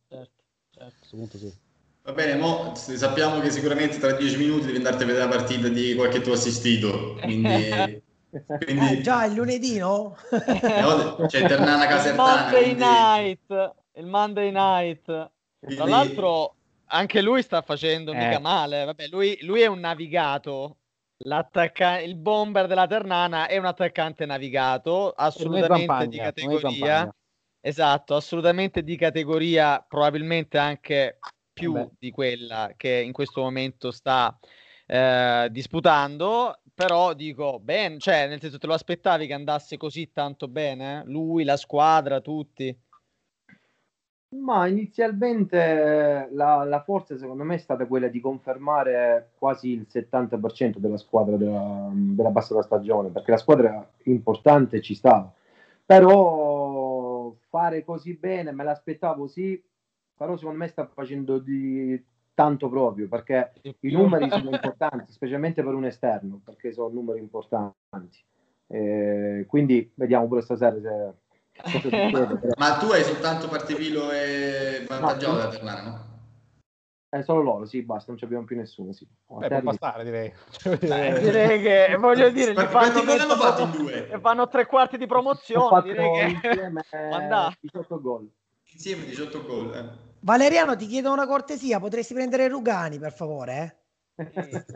[0.08, 1.36] Certo, certo.
[1.36, 1.68] sì.
[2.02, 5.68] Va bene, mo sappiamo che sicuramente tra dieci minuti devi andarti a vedere la partita
[5.68, 7.16] di qualche tuo assistito.
[7.20, 8.02] Quindi,
[8.64, 8.92] quindi...
[8.92, 10.16] Eh, già il lunedì, no?
[10.30, 12.06] C'è Ternana Casertana.
[12.06, 12.82] Il Monday quindi...
[12.82, 13.74] night.
[13.96, 15.30] Il Monday night.
[15.58, 15.76] Quindi...
[15.76, 16.54] Tra l'altro,
[16.86, 18.40] anche lui sta facendo mica eh.
[18.40, 18.84] male.
[18.86, 20.78] Vabbè, lui, lui è un navigato.
[21.18, 27.14] il bomber della Ternana è un attaccante navigato, assolutamente di categoria.
[27.62, 31.18] Esatto, assolutamente di categoria, probabilmente anche
[31.52, 31.90] più Vabbè.
[31.98, 34.38] di quella che in questo momento sta
[34.86, 40.48] eh, disputando, però dico, bene, cioè nel senso te lo aspettavi che andasse così tanto
[40.48, 41.02] bene?
[41.06, 42.76] Lui, la squadra, tutti?
[44.32, 50.76] Ma inizialmente la, la, forza secondo me è stata quella di confermare quasi il 70%
[50.76, 55.32] della squadra della, della passata stagione, perché la squadra importante ci stava.
[55.84, 59.60] Però fare così bene, me l'aspettavo sì,
[60.20, 61.98] però secondo me sta facendo di
[62.34, 68.22] tanto proprio perché i numeri sono importanti, specialmente per un esterno, perché sono numeri importanti.
[68.66, 71.78] Eh, quindi vediamo pure stasera se...
[71.80, 76.08] Succede, Ma tu hai soltanto Partipilo e Vantaggiola no, da Ternana, no?
[77.08, 78.92] È solo loro, sì, basta, non abbiamo più nessuno.
[78.92, 79.08] Sì.
[79.26, 80.32] Beh, può bastare, direi.
[80.62, 84.18] Beh, direi che voglio dire, Ma fanno, hanno fatto in due?
[84.20, 85.80] fanno tre quarti di promozione.
[85.82, 86.84] Direi che insieme
[87.58, 88.30] 18 gol.
[88.72, 89.74] Insieme 18 gol.
[89.74, 90.09] Eh.
[90.20, 93.76] Valeriano, ti chiedo una cortesia, potresti prendere Rugani, per favore?
[94.14, 94.74] Eh?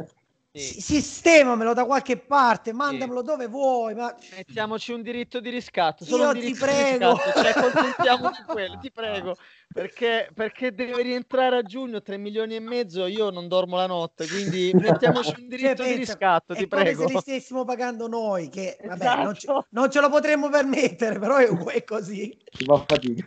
[0.56, 0.80] Sì.
[0.80, 3.26] Sistemamelo da qualche parte, mandamelo sì.
[3.26, 3.94] dove vuoi.
[3.94, 4.14] Ma...
[4.36, 6.04] Mettiamoci un diritto di riscatto.
[6.04, 7.16] Solo Io un ti prego.
[7.16, 9.36] Cioè, contentiamo di quello, ti prego.
[9.66, 13.06] Perché, perché deve rientrare a giugno 3 milioni e mezzo.
[13.06, 16.54] Io non dormo la notte, quindi mettiamoci un diritto cioè, di riscatto.
[16.54, 17.02] Ti prego.
[17.02, 19.22] Come se li stessimo pagando noi, che vabbè, esatto.
[19.24, 22.32] non, ce, non, ce, lo potremmo permettere, però è, è così.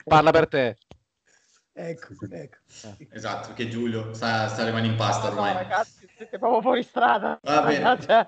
[0.05, 0.77] Parla per te.
[1.79, 2.57] Ecco, ecco.
[3.11, 5.53] Esatto, che Giulio sta, sta rimanendo in pasta ormai.
[5.53, 7.39] No, ragazzi, siete proprio fuori strada.
[7.43, 7.97] Va bene.
[8.01, 8.27] Cioè...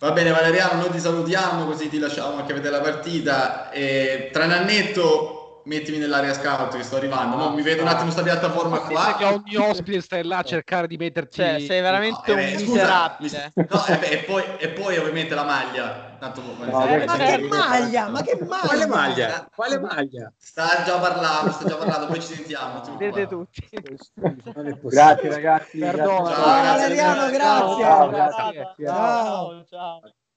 [0.00, 3.70] Va bene Valeriano, noi ti salutiamo così ti lasciamo anche vedere la partita.
[3.70, 5.37] E, tra un annetto
[5.68, 7.36] mettimi nell'area scout che sto arrivando.
[7.36, 9.14] No, mi vedo un attimo sta piattaforma qua.
[9.16, 11.36] Che ogni ospite stai là a cercare di metterti.
[11.36, 13.52] Cioè, sei veramente no, eh, un miserabile.
[13.54, 16.16] No, eh, beh, e, poi, e, poi, ovviamente la maglia.
[16.18, 18.08] Tanto, no, eh, ma che maglia?
[18.08, 18.66] Ma che maglia?
[18.66, 19.48] Quale maglia?
[19.54, 20.32] Quale maglia?
[20.36, 22.82] Sta già parlando, sta già parlando, poi ci sentiamo.
[22.96, 23.68] Vedete tutti.
[24.82, 25.78] grazie ragazzi.
[25.78, 26.26] Perdono.
[26.26, 27.84] Ciao, Valeriano, grazie.
[27.84, 28.72] Ciao, grazie.
[28.84, 29.64] ciao.
[29.68, 30.27] ciao tu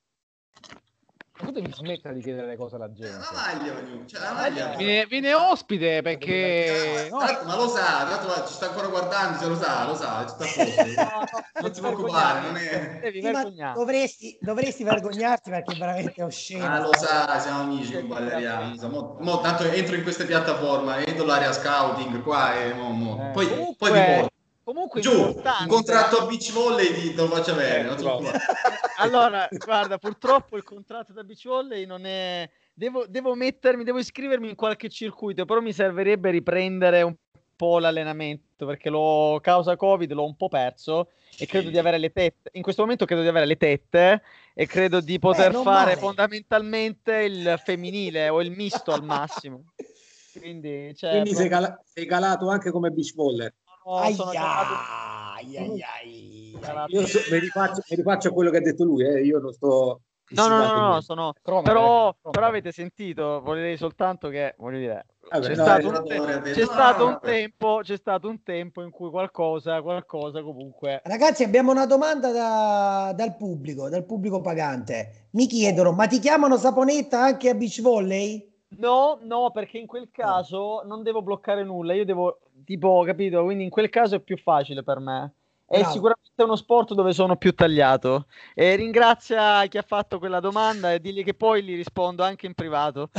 [1.50, 3.18] devi smettere di chiedere le cose alla gente.
[3.18, 3.74] La maglia,
[4.06, 4.76] cioè, la maglia.
[4.76, 7.08] Viene, viene ospite perché.
[7.10, 10.34] No, ma lo sa, tanto ci sta ancora guardando, se lo sa, lo sa, ci
[10.36, 11.62] sta posto.
[11.62, 13.74] non ti preoccupare, non è.
[13.74, 16.66] Dovresti, dovresti vergognarti perché è veramente osceno.
[16.66, 18.76] Ah, lo sa, siamo amici con Valeriano.
[18.90, 23.30] Mo, mo, tanto entro in queste piattaforme, entro l'area scouting qua e mo, mo.
[23.30, 23.32] Eh.
[23.32, 23.90] Poi, Comunque...
[23.90, 24.40] poi vi porto.
[24.64, 27.90] Comunque Giù, un contratto a beach volley lo faccio avere.
[27.90, 28.32] Eh,
[28.98, 32.48] allora, guarda, purtroppo il contratto da beach volley non è...
[32.74, 37.16] Devo, devo mettermi, devo iscrivermi in qualche circuito, però mi servirebbe riprendere un
[37.56, 42.12] po' l'allenamento perché lo causa Covid l'ho un po' perso e credo di avere le
[42.12, 42.50] tette.
[42.54, 44.22] In questo momento credo di avere le tette
[44.54, 45.98] e credo di poter eh, fare male.
[45.98, 49.64] fondamentalmente il femminile o il misto al massimo.
[50.40, 53.50] Quindi, cioè, Quindi sei, cala- sei, calato anche come beach volley
[53.84, 58.84] ai, sono ai, ai, ai, Io so, mi, rifaccio, mi rifaccio quello che ha detto
[58.84, 59.24] lui, eh.
[59.24, 60.02] io non sto...
[60.30, 61.34] No, no, no, no, sono...
[61.42, 65.88] Croma, però, eh, però avete sentito, volevo soltanto che, voglio dire, Vabbè, c'è, no, stato,
[65.88, 71.02] un, te- c'è, stato un tempo, c'è stato un tempo in cui qualcosa, qualcosa comunque...
[71.04, 75.28] Ragazzi, abbiamo una domanda da, dal pubblico, dal pubblico pagante.
[75.32, 78.51] Mi chiedono, ma ti chiamano Saponetta anche a beach volley?
[78.78, 83.44] No, no, perché in quel caso non devo bloccare nulla, io devo tipo, capito?
[83.44, 85.34] Quindi in quel caso è più facile per me.
[85.66, 85.94] È Bravo.
[85.94, 88.26] sicuramente uno sport dove sono più tagliato.
[88.54, 92.54] E ringrazia chi ha fatto quella domanda e digli che poi gli rispondo anche in
[92.54, 93.10] privato.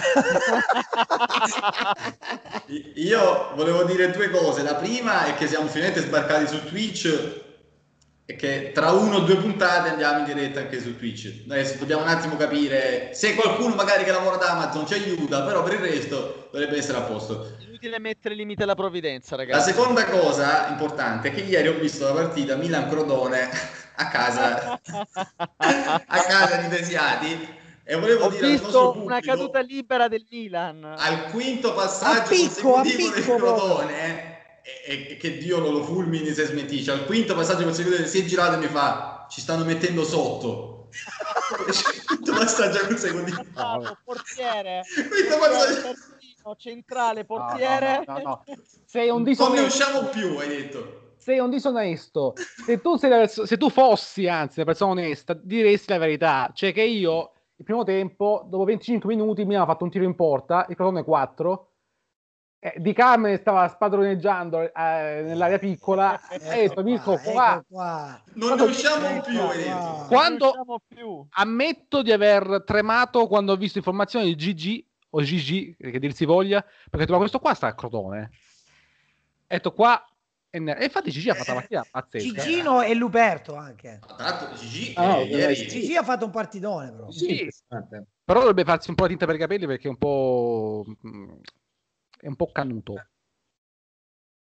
[2.96, 4.62] Io volevo dire due cose.
[4.62, 7.51] La prima è che siamo finalmente sbarcati su Twitch
[8.24, 11.44] che tra uno o due puntate andiamo in diretta anche su Twitch.
[11.48, 15.62] Adesso dobbiamo un attimo capire se qualcuno magari che lavora da Amazon ci aiuta, però
[15.62, 19.58] per il resto dovrebbe essere a posto inutile mettere limite alla provvidenza, ragazzi.
[19.58, 23.48] La seconda cosa importante è che ieri ho visto la partita Milan-Crotone
[23.96, 27.60] a casa, a casa di Desiati.
[27.84, 32.70] E volevo ho dire visto una caduta libera del Milan al quinto passaggio a picco,
[32.70, 34.31] consecutivo a picco, del Crotone
[34.62, 38.24] e, e, che Dio lo, lo fulmini se smentisce al quinto passaggio consecutivo si è
[38.24, 40.88] girato e mi fa ci stanno mettendo sotto
[42.06, 46.10] quinto passaggio consecutivo no, portiere quinto passaggio
[46.56, 48.02] centrale, portiere.
[48.06, 48.44] No, no, no,
[48.84, 49.54] Sei un disonesto.
[49.54, 51.00] Non ne usciamo più, hai detto.
[51.16, 52.34] Sei un disonesto.
[52.64, 56.50] Se tu, sei, se tu fossi, anzi, una persona onesta, diresti la verità.
[56.52, 60.16] Cioè che io, il primo tempo, dopo 25 minuti, mi ha fatto un tiro in
[60.16, 61.68] porta, il Crotone 4,
[62.64, 68.22] eh, Di Carmen stava spadroneggiando eh, nell'area piccola ecco e detto Mirko qua, qua.
[68.34, 71.26] non ne usciamo più, quando più.
[71.30, 76.24] ammetto di aver tremato quando ho visto informazioni di GG o GG, che dir si
[76.24, 78.30] voglia, perché trovo questo qua sta a Crotone.
[79.48, 80.06] E detto qua
[80.48, 82.42] e infatti Gigi ha fatto una partita pazzesca.
[82.42, 83.98] Gigino e Luperto anche.
[84.18, 85.54] L'altro Gigi, ah, eh, ieri...
[85.54, 87.10] Gigi ha fatto un partitone però.
[87.10, 87.48] Sì.
[88.24, 90.84] Però dovrebbe farsi un po' di tinta per i capelli perché è un po'
[92.22, 93.04] è un po' canuto.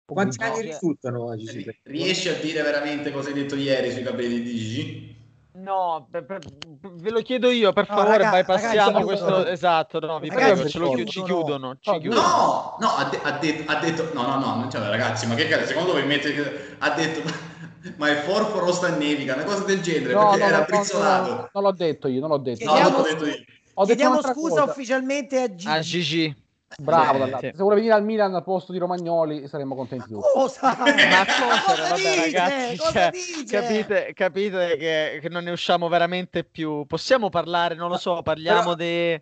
[0.05, 1.81] Quanti anni risultano a Gigi?
[1.85, 5.20] Riesci a dire veramente cosa hai detto ieri sui capelli di Gigi?
[5.55, 6.40] No, per, per,
[6.81, 9.29] ve lo chiedo io, per no, favore, raga, bypassiamo ragazzi, questo.
[9.29, 9.44] No.
[9.44, 11.77] Esatto, no, vi ragazzi, prego, ce lo chiudono, ci chiudono.
[11.79, 12.20] Ci chiudono.
[12.20, 15.46] No, no, ha, de- ha, de- ha, detto, no, no, no, cioè, ragazzi, ma che
[15.46, 17.22] cazzo, secondo voi mette, ha detto,
[17.96, 21.51] ma il forforo sta nevica, una cosa del genere, no, perché no, era brizzolato.
[21.53, 22.64] non l'ho detto io, non l'ho detto.
[22.64, 23.44] No, non l'ho detto io.
[23.75, 24.64] Ho Chiediamo scusa cosa.
[24.64, 25.68] ufficialmente a Gigi.
[25.68, 26.41] A Gigi.
[26.81, 27.51] Bravo, sì, sì.
[27.55, 30.27] se vuole venire al Milan al posto di Romagnoli saremmo contenti tutti.
[30.33, 30.77] Cosa?
[30.79, 31.89] Ma cosa?
[31.89, 33.11] Vabbè, ragazzi, cioè,
[33.47, 36.85] capite, capite che, che, non ne usciamo veramente più.
[36.87, 39.21] Possiamo parlare, non lo so, parliamo di.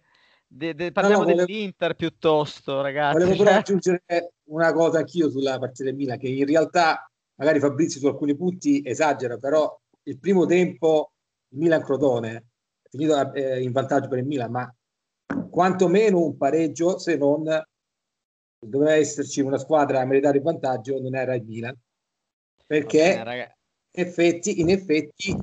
[0.53, 3.19] De, de, parliamo no, no, dell'Inter volevo, piuttosto, ragazzi.
[3.19, 4.03] Volevo però cioè aggiungere
[4.47, 8.83] una cosa anch'io sulla partita del Milan, che in realtà magari Fabrizio su alcuni punti
[8.85, 11.13] esagera, però il primo tempo
[11.51, 12.45] il Milan-Crotone
[12.83, 14.75] è finito eh, in vantaggio per il Milan, ma
[15.51, 17.43] quantomeno un pareggio se non
[18.59, 21.77] doveva esserci una squadra a meritare il vantaggio non era il Milan
[22.66, 23.57] perché bene,
[23.93, 25.37] in, effetti, in effetti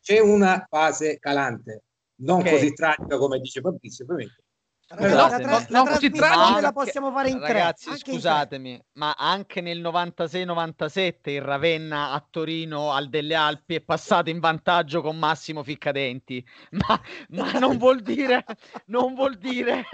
[0.00, 1.84] c'è una fase calante
[2.20, 2.52] non okay.
[2.52, 4.42] così tragica come dice Fabrizio ovviamente
[4.90, 7.52] Ragazzi, la, tra- la trasmissione la possiamo fare in tre.
[7.52, 13.74] Ragazzi, anche scusatemi, in ma anche nel 96-97 il Ravenna a Torino al delle Alpi
[13.74, 16.42] è passato in vantaggio con Massimo Ficcadenti.
[16.88, 18.44] Ma, ma non vuol dire,
[18.86, 19.84] non vuol dire,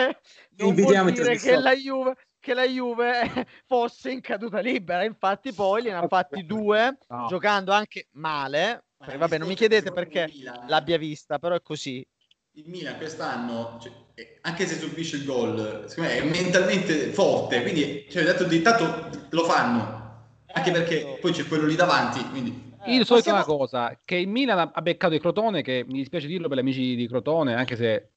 [0.58, 3.22] non vuol dire che la Juve che la Juve
[3.66, 5.02] fosse in caduta libera.
[5.02, 7.26] Infatti, poi ne ha fatti due, no.
[7.26, 8.84] giocando anche male.
[8.98, 10.30] Ma vabbè, non mi chiedete perché
[10.66, 12.06] l'abbia vista, però è così
[12.56, 17.62] il Milan quest'anno, cioè, eh, anche se subisce il gol, secondo me è mentalmente forte,
[17.62, 22.22] quindi cioè, detto, intanto lo fanno, anche perché poi c'è quello lì davanti.
[22.28, 22.72] Quindi...
[22.86, 23.38] Io so possiamo...
[23.38, 26.60] una cosa, che il Milan ha beccato il Crotone, che mi dispiace dirlo per gli
[26.60, 28.10] amici di Crotone, anche se...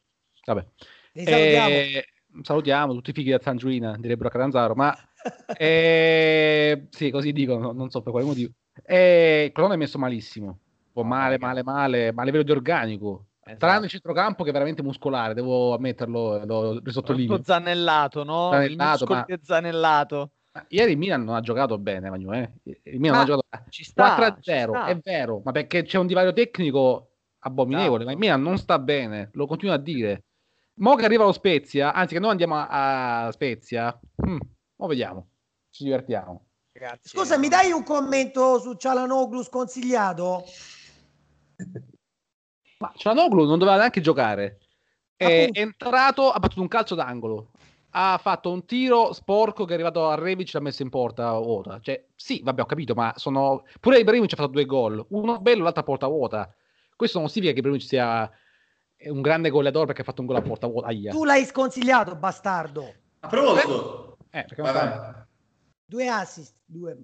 [0.45, 0.65] Vabbè.
[1.13, 1.69] salutiamo.
[1.69, 2.06] Eh,
[2.41, 4.95] salutiamo tutti i figli da Sangiuina, direbbero a Catanzaro, ma...
[5.58, 8.52] eh, sì, così dicono, non so per quale motivo.
[8.86, 12.52] Eh, il Crotone è messo malissimo, un po' male, male, male, ma a livello di
[12.52, 13.66] organico Esatto.
[13.66, 17.38] Tranne il centrocampo che è veramente muscolare, devo ammetterlo, lo risottolineo.
[17.38, 18.50] Tutto zanellato, no?
[18.52, 19.26] Zanellato, il ma...
[19.42, 20.32] zanellato.
[20.70, 22.52] Ieri il Milan non ha giocato bene, Manu, eh?
[22.64, 24.86] Il Milan ma non ha giocato ci sta, 4-0, ci sta.
[24.88, 29.30] è vero, ma perché c'è un divario tecnico abominevole, ma il Milan non sta bene,
[29.34, 30.24] lo continuo a dire.
[30.80, 34.38] Mo che arriva lo Spezia, anzi che noi andiamo a, a Spezia, hm,
[34.76, 35.30] mo vediamo,
[35.70, 36.46] ci divertiamo.
[36.72, 37.10] Grazie.
[37.10, 40.44] Scusa, mi dai un commento su Cialanoglu sconsigliato?
[42.80, 44.60] Ma Cianoglu non doveva neanche giocare.
[45.16, 47.52] È entrato, ha battuto un calcio d'angolo.
[47.92, 51.32] Ha fatto un tiro sporco che è arrivato a Rebic e l'ha messo in porta
[51.34, 51.80] vuota.
[51.80, 53.63] Cioè, sì, vabbè, ho capito, ma sono.
[53.80, 56.54] Pure Ibrahimovic ha fatto due gol, uno bello, l'altro a porta vuota.
[56.96, 58.32] Questo non significa che Ibrahimovic sia
[59.06, 60.88] un grande goleador perché ha fatto un gol a porta vuota.
[60.88, 61.12] Aia.
[61.12, 62.94] Tu l'hai sconsigliato, bastardo.
[63.20, 64.46] Proposito, eh,
[65.86, 66.98] due assist, due.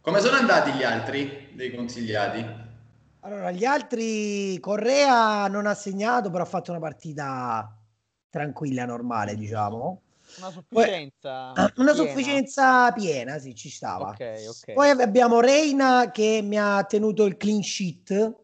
[0.00, 2.67] Come sono andati gli altri dei consigliati?
[3.20, 7.76] Allora, gli altri, Correa non ha segnato, però ha fatto una partita
[8.30, 10.02] tranquilla, normale, diciamo.
[10.38, 11.52] Una sufficienza.
[11.52, 12.08] Poi, una piena.
[12.08, 14.10] sufficienza piena, sì, ci stava.
[14.10, 14.74] Okay, okay.
[14.74, 18.36] Poi abbiamo Reina che mi ha tenuto il clean sheet,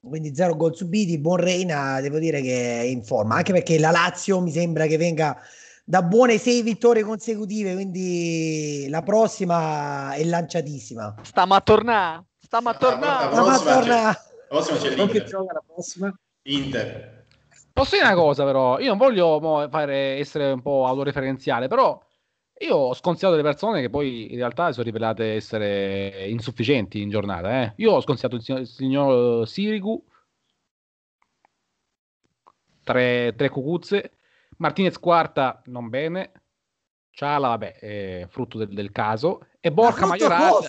[0.00, 1.18] quindi zero gol subiti.
[1.18, 4.96] Buon Reina, devo dire che è in forma, anche perché la Lazio mi sembra che
[4.96, 5.38] venga
[5.84, 11.16] da buone sei vittorie consecutive, quindi la prossima è lanciatissima.
[11.22, 12.24] Stiamo a tornare.
[12.52, 13.30] Stiamo a tornare.
[13.30, 14.02] Stiamo a tornare.
[14.02, 15.24] La prossima c'è l'Inter.
[15.24, 16.14] gioca la prossima?
[16.42, 17.24] Inter.
[17.72, 21.98] Posso dire una cosa però, io non voglio fare, essere un po' autoreferenziale, però
[22.58, 27.08] io ho sconsigliato delle persone che poi in realtà si sono rivelate essere insufficienti in
[27.08, 27.62] giornata.
[27.62, 27.72] Eh.
[27.76, 30.04] Io ho sconsigliato il signor, il signor Sirigu,
[32.84, 34.18] tre, tre cucuzze,
[34.58, 36.32] Martinez quarta non bene,
[37.12, 40.68] Ciala vabbè, è frutto del, del caso, e Borca Majoral.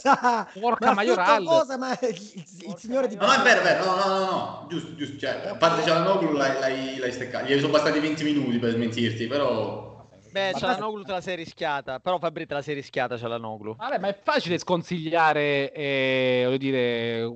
[0.53, 1.43] Borca ma Majoral.
[1.43, 3.85] Cosa, ma il, il signore di No, no, è vero, è vero.
[3.85, 4.65] No, no, no, no.
[4.69, 5.17] Giusto, giusto.
[5.17, 7.45] Cioè, a parte Cialanoglu l'hai, l'hai, l'hai steccato.
[7.45, 9.91] Gli sono bastati 20 minuti per smentirti, però...
[10.29, 13.75] Beh, Cialanoglu te la sei rischiata, però Fabri te la sei rischiata Cialanoglu.
[13.75, 17.35] Vabbè, ma è facile sconsigliare, eh, voglio dire,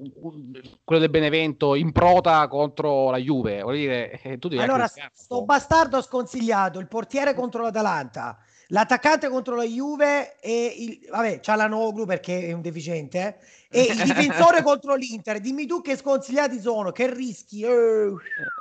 [0.83, 5.43] quello del Benevento in prota contro la Juve, voglio dire, eh, tu devi Allora, sto
[5.43, 8.37] bastardo ha sconsigliato il portiere contro l'Atalanta,
[8.69, 13.37] L'attaccante contro la Juve e il vabbè, c'ha la Noglu perché è un deficiente
[13.69, 13.79] eh?
[13.79, 15.39] e il difensore contro l'Inter.
[15.39, 17.61] Dimmi tu che sconsigliati sono, che rischi.
[17.61, 18.11] Eh.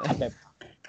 [0.07, 0.33] Vabbè.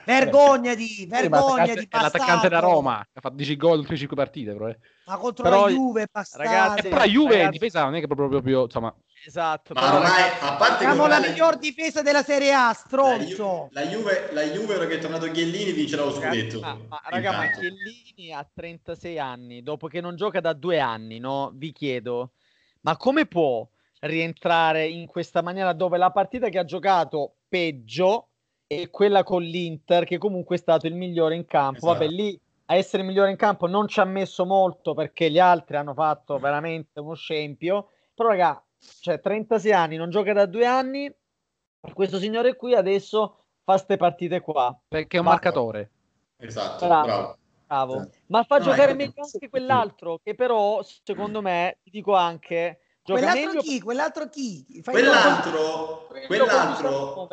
[0.07, 1.87] Vergognati, vergognati.
[1.89, 4.53] È l'attaccante da Roma, ha fatto 10 gol in 5 partite.
[4.53, 4.77] Però, eh.
[5.05, 6.49] Ma contro però, la Juve, bastardo.
[6.49, 9.73] Ragazzi, però la Juve ragazzi, in difesa non è che proprio, proprio insomma, Esatto.
[9.73, 13.67] Ma ormai, a parte Siamo la miglior difesa della Serie A, stronzo.
[13.71, 16.61] La Juve, la Juve, ora che è tornato Chiellini, vincerà lo scudetto.
[16.61, 21.19] Ma, ma, raga, ma Chiellini ha 36 anni, dopo che non gioca da due anni,
[21.19, 21.51] no?
[21.53, 22.31] Vi chiedo,
[22.81, 23.67] ma come può
[23.99, 28.26] rientrare in questa maniera dove la partita che ha giocato peggio
[28.67, 31.77] è quella con l'Inter, che comunque è stato il migliore in campo?
[31.77, 31.93] Esatto.
[31.93, 35.39] Vabbè, lì a essere il migliore in campo non ci ha messo molto perché gli
[35.39, 37.91] altri hanno fatto veramente uno scempio.
[38.13, 38.61] Però, raga,
[38.99, 41.13] cioè 36 anni, non gioca da due anni,
[41.93, 44.77] questo signore qui adesso fa queste partite qua.
[44.87, 45.31] Perché è un Ma...
[45.31, 45.91] marcatore.
[46.37, 47.05] Esatto, bravo.
[47.05, 47.37] bravo.
[47.67, 47.95] bravo.
[47.95, 48.17] Esatto.
[48.27, 52.81] Ma fa no, giocare meglio anche quell'altro, che però, secondo me, ti dico anche...
[53.01, 53.61] Quell'altro meglio...
[53.61, 53.79] chi?
[53.79, 54.81] Quell'altro chi?
[54.83, 57.27] Fai quell'altro, quell'altro,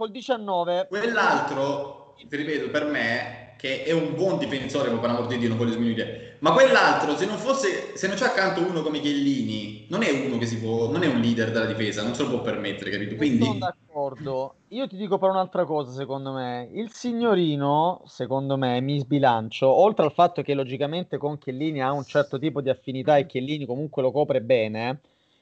[0.00, 5.36] col 19, quell'altro, ti ripeto, per me che è un buon difensore, per amor di
[5.36, 6.38] Dio, non voglio sminuire.
[6.38, 10.38] Ma quell'altro, se non fosse, se non c'è accanto uno come Chiellini, non è uno
[10.38, 13.16] che si può, non è un leader della difesa, non se lo può permettere, capito?
[13.16, 13.44] Quindi...
[13.44, 14.54] Sono d'accordo.
[14.68, 16.70] Io ti dico però un'altra cosa, secondo me.
[16.72, 22.04] Il signorino, secondo me, mi sbilancio, oltre al fatto che logicamente con Chiellini ha un
[22.04, 25.00] certo tipo di affinità e Chiellini comunque lo copre bene,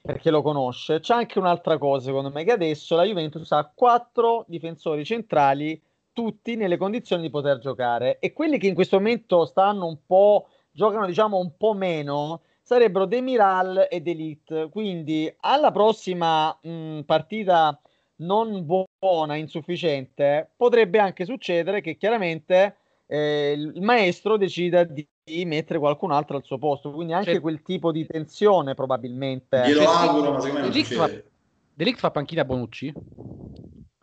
[0.08, 4.46] perché lo conosce, c'è anche un'altra cosa, secondo me, che adesso la Juventus ha quattro
[4.48, 5.78] difensori centrali
[6.14, 8.18] tutti nelle condizioni di poter giocare.
[8.18, 13.04] E quelli che in questo momento stanno un po' giocano diciamo un po' meno sarebbero
[13.04, 17.78] Demiral ed Elite quindi alla prossima mh, partita
[18.16, 25.06] non buona insufficiente potrebbe anche succedere che chiaramente eh, il maestro decida di
[25.44, 29.80] mettere qualcun altro al suo posto quindi anche Cioè- quel tipo di tensione probabilmente Glielo
[29.82, 31.30] Cioè, auguro, ma secondo me Delict fa, succede.
[31.72, 32.94] Delict fa panchina a Bonucci?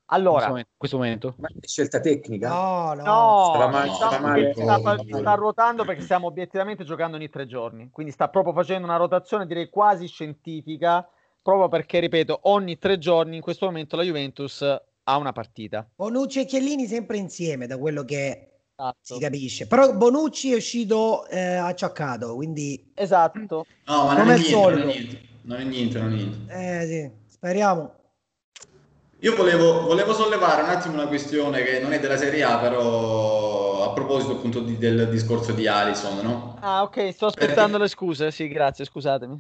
[0.10, 1.34] Allora in questo momento?
[1.40, 2.48] Ma è scelta tecnica?
[2.48, 3.04] No, no.
[3.04, 7.18] No, Sarà male- diciamo sarà che male- sta, Oh, sta ruotando perché stiamo obiettivamente giocando
[7.18, 11.08] ogni tre giorni, quindi sta proprio facendo una rotazione direi quasi scientifica,
[11.42, 15.88] proprio perché, ripeto, ogni tre giorni in questo momento la Juventus ha una partita.
[15.96, 19.14] Bonucci e Chiellini sempre insieme, da quello che Esatto.
[19.16, 19.68] si capisce.
[19.68, 23.66] Però Bonucci è uscito eh, acciaccato, quindi Esatto.
[23.86, 26.54] No, ma non non è niente, non è niente, non è niente.
[26.82, 27.94] eh, sì, speriamo.
[29.20, 33.84] Io volevo, volevo sollevare un attimo una questione che non è della Serie A, però
[33.90, 36.58] a proposito appunto di- del discorso di Alisson, no?
[36.60, 38.30] Ah, ok, sto aspettando le scuse.
[38.32, 39.40] Sì, grazie, scusatemi.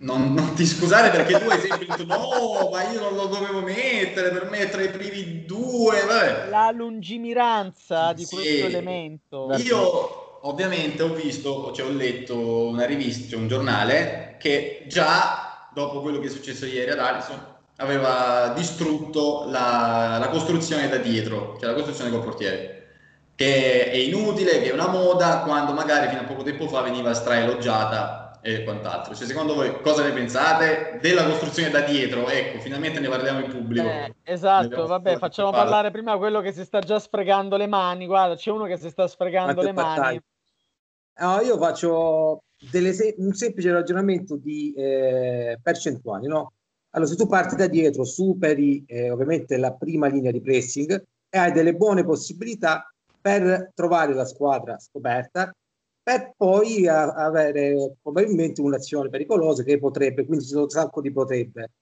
[0.00, 3.60] Non, non ti scusare perché tu hai sempre detto no, ma io non lo dovevo
[3.60, 6.04] mettere per me tra i primi due.
[6.04, 6.48] Vabbè.
[6.50, 8.34] La lungimiranza di Sì.
[8.34, 9.52] questo elemento.
[9.56, 16.00] Io ovviamente ho visto, cioè ho letto una rivista, cioè un giornale che già dopo
[16.00, 21.68] quello che è successo ieri ad Alisson aveva distrutto la, la costruzione da dietro, cioè
[21.70, 22.86] la costruzione col portiere,
[23.34, 27.14] che è inutile, che è una moda, quando magari fino a poco tempo fa veniva
[27.14, 29.14] straelogiata e quant'altro.
[29.14, 32.28] Cioè, secondo voi cosa ne pensate della costruzione da dietro?
[32.28, 33.86] Ecco, finalmente ne parliamo in pubblico.
[33.88, 38.06] Eh, esatto, vabbè, facciamo parlare prima quello che si sta già sfregando le mani.
[38.06, 39.96] Guarda, c'è uno che si sta sfregando Quante le mani.
[39.96, 40.22] battaglie.
[41.20, 46.52] No, io faccio delle se- un semplice ragionamento di eh, percentuali, no?
[46.90, 51.38] Allora, se tu parti da dietro, superi eh, ovviamente la prima linea di pressing e
[51.38, 55.52] hai delle buone possibilità per trovare la squadra scoperta,
[56.08, 61.12] per poi a- avere probabilmente un'azione pericolosa che potrebbe, quindi ci sono un sacco di
[61.12, 61.72] potrebbe.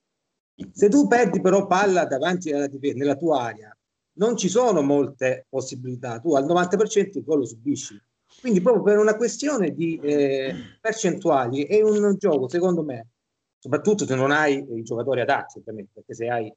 [0.72, 3.76] Se tu perdi però palla davanti alla difesa, nella tua area,
[4.14, 8.02] non ci sono molte possibilità, tu al 90% il gol lo subisci.
[8.40, 13.06] Quindi proprio per una questione di eh, percentuali è un gioco, secondo me,
[13.60, 16.52] soprattutto se non hai i giocatori adatti, ovviamente, perché se hai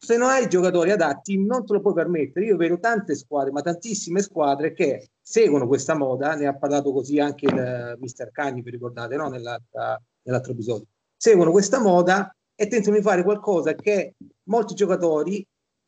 [0.00, 2.46] se non hai i giocatori adatti non te lo puoi permettere.
[2.46, 7.18] Io vedo tante squadre, ma tantissime squadre che seguono questa moda, ne ha parlato così
[7.18, 9.28] anche il eh, mister Cagni, vi ricordate, no?
[9.28, 10.86] Nell'altro episodio.
[11.16, 15.44] Seguono questa moda e tentano di fare qualcosa che molti giocatori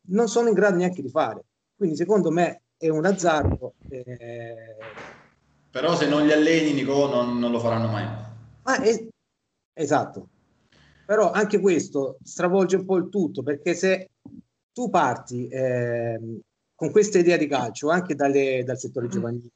[0.09, 1.45] non sono in grado neanche di fare.
[1.77, 3.75] Quindi secondo me è un azzardo.
[3.89, 4.77] eh,
[5.71, 8.07] Però se non li alleni, Nico, non, non lo faranno mai.
[8.65, 9.07] Ma è-
[9.73, 10.30] esatto.
[11.11, 14.11] Però anche questo stravolge un po' il tutto, perché se
[14.73, 16.39] tu parti ehm,
[16.73, 19.51] con questa idea di calcio anche dalle- dal settore giovanile,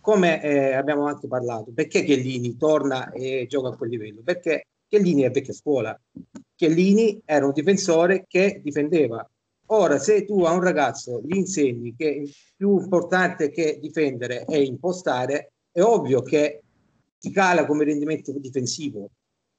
[0.00, 4.20] come eh, abbiamo anche parlato, perché Chiellini torna e gioca a quel livello?
[4.22, 6.00] Perché Chiellini è vecchia scuola.
[6.54, 9.28] Chiellini era un difensore che difendeva.
[9.70, 14.58] Ora, se tu a un ragazzo gli insegni che il più importante che difendere è
[14.58, 16.62] impostare, è ovvio che
[17.18, 19.10] ti cala come rendimento difensivo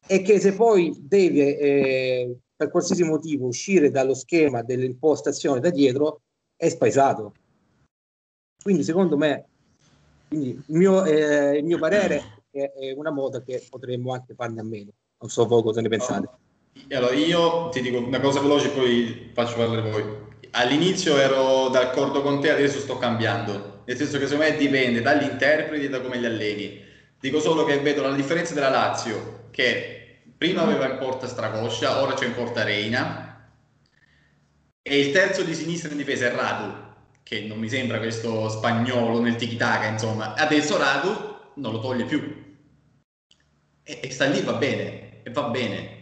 [0.07, 6.21] e che se poi deve eh, per qualsiasi motivo uscire dallo schema dell'impostazione da dietro
[6.55, 7.33] è spaesato.
[8.61, 9.45] Quindi secondo me,
[10.27, 14.61] quindi il, mio, eh, il mio parere è, è una moda che potremmo anche farne
[14.61, 14.91] a meno.
[15.19, 16.29] Non so voi cosa ne pensate.
[16.91, 20.03] Allora, io ti dico una cosa veloce, poi faccio parlare voi.
[20.51, 23.83] All'inizio ero d'accordo con te, adesso sto cambiando.
[23.85, 26.81] Nel senso che secondo me dipende dagli interpreti e da come li alleni.
[27.19, 32.13] Dico solo che vedo la differenza della Lazio, che prima aveva in porta Stracoscia, ora
[32.13, 33.49] c'è in porta Reina.
[34.81, 36.73] E il terzo di sinistra in difesa è Radu,
[37.23, 40.33] che non mi sembra questo spagnolo nel tiki-taka, insomma.
[40.33, 42.19] Adesso Radu non lo toglie più.
[43.81, 45.93] E, e sta lì, va bene, e va bene.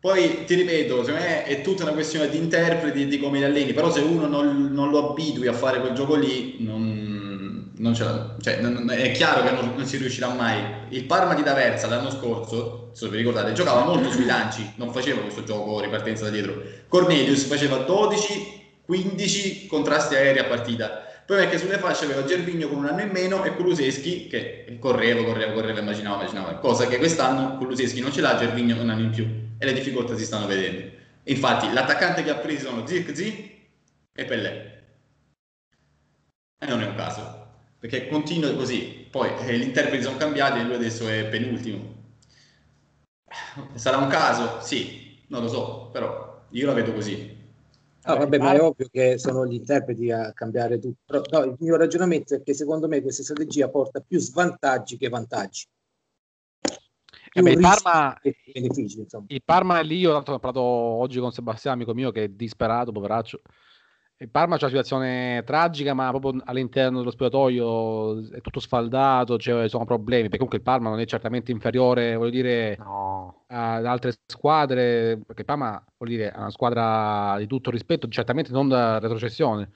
[0.00, 3.44] Poi ti ripeto, secondo me è tutta una questione di interpreti e di come li
[3.44, 7.13] alleni, però se uno non, non lo abitui a fare quel gioco lì, non,
[7.76, 8.04] non ce
[8.40, 10.62] cioè, non- è chiaro che non, non si riuscirà mai.
[10.90, 15.20] Il Parma di D'Aversa l'anno scorso, se vi ricordate, giocava molto sui lanci, non faceva
[15.20, 16.60] questo gioco ripartenza da dietro.
[16.88, 21.02] Cornelius faceva 12-15 contrasti aerei a partita.
[21.26, 25.24] Poi perché sulle fasce aveva Gervigno con un anno in meno e Kuluseschi che correva,
[25.24, 26.54] correva, correva, immaginava, immaginava.
[26.56, 29.24] Cosa che quest'anno Kuluseschi non ce l'ha, Gervigno un anno in più
[29.58, 30.92] e le difficoltà si stanno vedendo.
[31.24, 33.52] Infatti l'attaccante che ha preso sono Zirkzi
[34.12, 34.82] e Pellè.
[36.60, 37.33] E non è un caso,
[37.84, 39.06] perché continua così.
[39.10, 41.84] Poi eh, gli interpreti sono cambiati e lui adesso è penultimo.
[43.74, 44.62] Sarà un caso?
[44.62, 47.42] Sì, non lo so, però io la vedo così.
[48.06, 51.24] No, vabbè, ma è ovvio che sono gli interpreti a cambiare tutto.
[51.30, 55.66] no, il mio ragionamento è che secondo me questa strategia porta più svantaggi che vantaggi.
[57.34, 58.18] Eh beh, il, Parma,
[59.26, 62.28] il Parma è lì, io tanto ho parlato oggi con Sebastiano, amico mio, che è
[62.28, 63.42] disperato, poveraccio.
[64.18, 69.68] Il Parma c'è una situazione tragica, ma proprio all'interno dello spogliatoio è tutto sfaldato, cioè,
[69.68, 73.44] sono problemi, perché comunque il Parma non è certamente inferiore, voglio dire, no.
[73.48, 78.52] ad altre squadre, perché il Parma, voglio dire, è una squadra di tutto rispetto, certamente
[78.52, 79.70] non da retrocessione.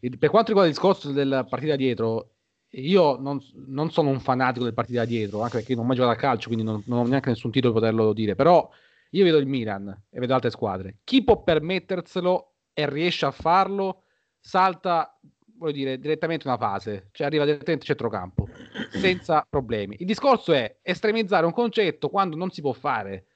[0.00, 2.32] Per quanto riguarda il discorso della partita dietro,
[2.70, 6.16] io non, non, sono un fanatico del partita dietro, anche perché non ho mai giocato
[6.16, 8.68] a calcio, quindi non, non ho neanche nessun titolo per poterlo dire, però
[9.10, 10.98] io vedo il Milan e vedo altre squadre.
[11.04, 12.49] Chi può permetterselo
[12.80, 14.04] e riesce a farlo,
[14.38, 15.18] salta
[15.60, 18.48] voglio dire, direttamente una fase, cioè arriva direttamente centrocampo,
[18.90, 19.96] senza problemi.
[19.98, 23.26] Il discorso è estremizzare un concetto quando non si può fare.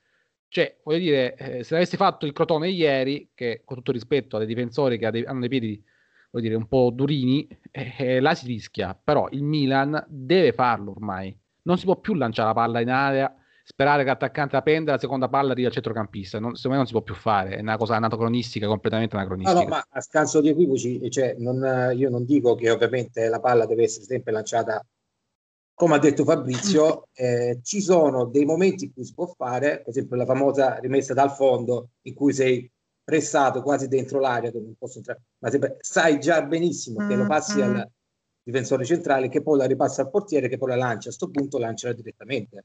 [0.48, 4.46] Cioè, voglio dire, eh, se avessi fatto il Crotone ieri, che con tutto rispetto ai
[4.46, 5.84] difensori che hanno dei piedi
[6.30, 10.90] voglio dire, un po' durini, eh, eh, la si rischia, però il Milan deve farlo
[10.90, 11.36] ormai.
[11.62, 13.34] Non si può più lanciare la palla in area,
[13.66, 16.38] sperare che l'attaccante la prenda la seconda palla arriva al centrocampista.
[16.38, 19.58] Non, secondo me non si può più fare, è una cosa anacronistica, completamente anacronistica.
[19.58, 23.40] No, no, ma a scanso di equivoci, cioè, non, io non dico che ovviamente la
[23.40, 24.84] palla deve essere sempre lanciata
[25.74, 29.88] come ha detto Fabrizio, eh, ci sono dei momenti in cui si può fare, per
[29.88, 32.70] esempio la famosa rimessa dal fondo in cui sei
[33.02, 37.26] pressato quasi dentro l'area dove non posso entrare, ma sempre, sai già benissimo che lo
[37.26, 37.74] passi mm-hmm.
[37.74, 37.90] al
[38.42, 41.58] difensore centrale che poi la ripassa al portiere che poi la lancia, a questo punto
[41.58, 42.64] lanciala direttamente.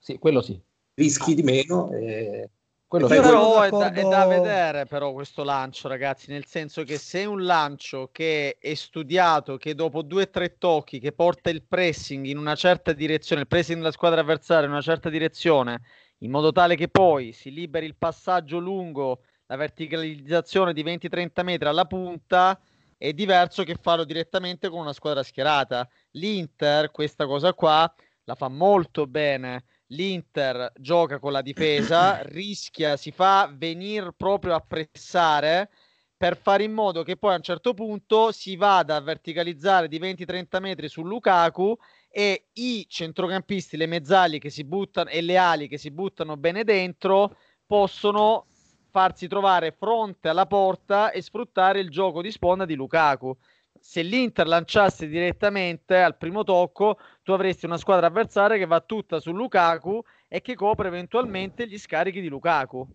[0.00, 0.60] Sì, quello sì.
[0.94, 1.92] Rischi di meno.
[1.92, 2.50] Eh,
[2.90, 3.14] quello sì.
[3.14, 7.24] però è da, è da, vedere però questo lancio ragazzi nel senso che se è
[7.24, 12.26] un lancio che è studiato che dopo due o tre tocchi che porta il pressing
[12.26, 15.82] in una certa direzione il pressing della squadra avversaria in una certa direzione
[16.22, 21.68] in modo tale che poi si liberi il passaggio lungo la verticalizzazione di 20-30 metri
[21.68, 22.60] alla punta
[23.00, 25.88] è diverso che farlo direttamente con una squadra schierata.
[26.10, 27.90] L'Inter questa cosa qua
[28.24, 29.64] la fa molto bene.
[29.92, 35.70] L'Inter gioca con la difesa, rischia, si fa venire proprio a pressare
[36.16, 39.98] per fare in modo che poi a un certo punto si vada a verticalizzare di
[39.98, 41.74] 20-30 metri su Lukaku
[42.10, 46.62] e i centrocampisti, le mezzali che si buttano e le ali che si buttano bene
[46.62, 48.46] dentro possono
[48.90, 53.36] farsi trovare fronte alla porta e sfruttare il gioco di sponda di Lukaku.
[53.80, 59.18] Se l'Inter lanciasse direttamente al primo tocco, tu avresti una squadra avversaria che va tutta
[59.18, 62.86] su Lukaku e che copre eventualmente gli scarichi di Lukaku.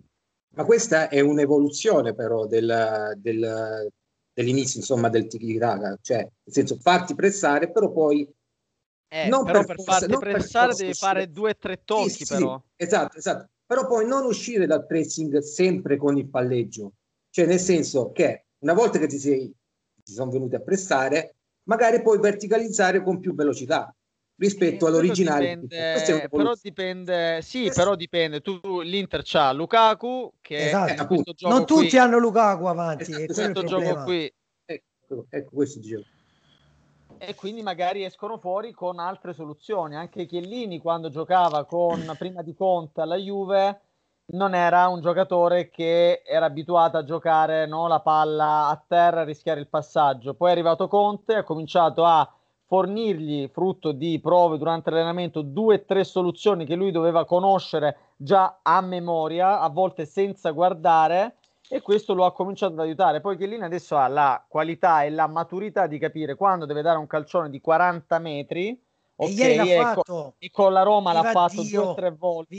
[0.49, 3.91] Ma questa è un'evoluzione però del, del,
[4.31, 8.31] dell'inizio insomma, del tiki-taka, cioè nel senso farti pressare, però poi
[9.09, 12.57] eh, non però per, per farti pressare devi fare due o tre tocchi sì, però.
[12.57, 16.93] Sì, esatto, esatto però poi non uscire dal pressing sempre con il palleggio,
[17.31, 19.51] cioè nel senso che una volta che ti, sei,
[20.05, 21.33] ti sono venuti a pressare,
[21.63, 23.93] magari puoi verticalizzare con più velocità
[24.37, 25.57] rispetto eh, all'originale.
[25.57, 28.41] Dipende, però dipende, sì, però dipende.
[28.41, 33.11] Tu l'Inter c'ha Lukaku che esatto, non tutti qui, hanno Lukaku avanti.
[33.11, 34.31] Esatto, questo gioco qui.
[34.65, 36.03] Ecco, ecco questo dicevo
[37.17, 39.95] e quindi magari escono fuori con altre soluzioni.
[39.95, 43.79] Anche Chiellini quando giocava con prima di Conte alla Juve
[44.27, 49.25] non era un giocatore che era abituato a giocare no, la palla a terra e
[49.25, 50.33] rischiare il passaggio.
[50.33, 52.27] Poi è arrivato Conte, ha cominciato a
[52.67, 58.59] fornirgli, frutto di prove durante l'allenamento, due o tre soluzioni che lui doveva conoscere già
[58.63, 61.35] a memoria, a volte senza guardare
[61.69, 63.21] e questo lo ha cominciato ad aiutare.
[63.21, 67.07] Poi Chiellini adesso ha la qualità e la maturità di capire quando deve dare un
[67.07, 68.79] calcione di 40 metri.
[69.17, 71.81] Ok, e, ecco, e con la Roma Viva l'ha fatto Dio.
[71.81, 72.57] due o tre volte.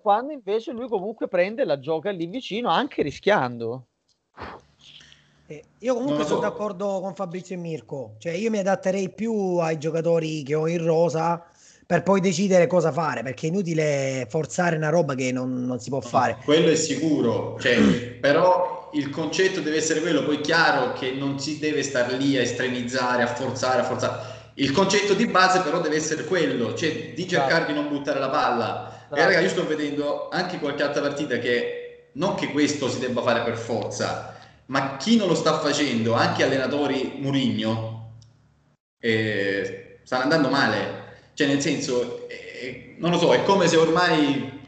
[0.00, 3.86] Quando invece lui comunque prende la gioca lì vicino, anche rischiando.
[5.48, 9.78] Eh, io comunque sono d'accordo con Fabrizio e Mirko, cioè io mi adatterei più ai
[9.78, 11.46] giocatori che ho in rosa
[11.86, 15.88] per poi decidere cosa fare, perché è inutile forzare una roba che non, non si
[15.88, 16.32] può fare.
[16.32, 17.78] No, quello è sicuro, cioè,
[18.18, 22.40] però il concetto deve essere quello, poi chiaro che non si deve stare lì a
[22.40, 24.35] estremizzare, a forzare, a forzare.
[24.58, 28.28] Il concetto di base però deve essere quello, cioè di cercare di non buttare la
[28.28, 29.08] palla.
[29.12, 33.22] E ragazzi, io sto vedendo anche qualche altra partita che non che questo si debba
[33.22, 34.36] fare per forza,
[34.66, 38.12] ma chi non lo sta facendo, anche allenatori Murigno,
[38.98, 41.04] eh, stanno andando male
[41.36, 44.58] cioè, nel senso, eh, non lo so, è come se ormai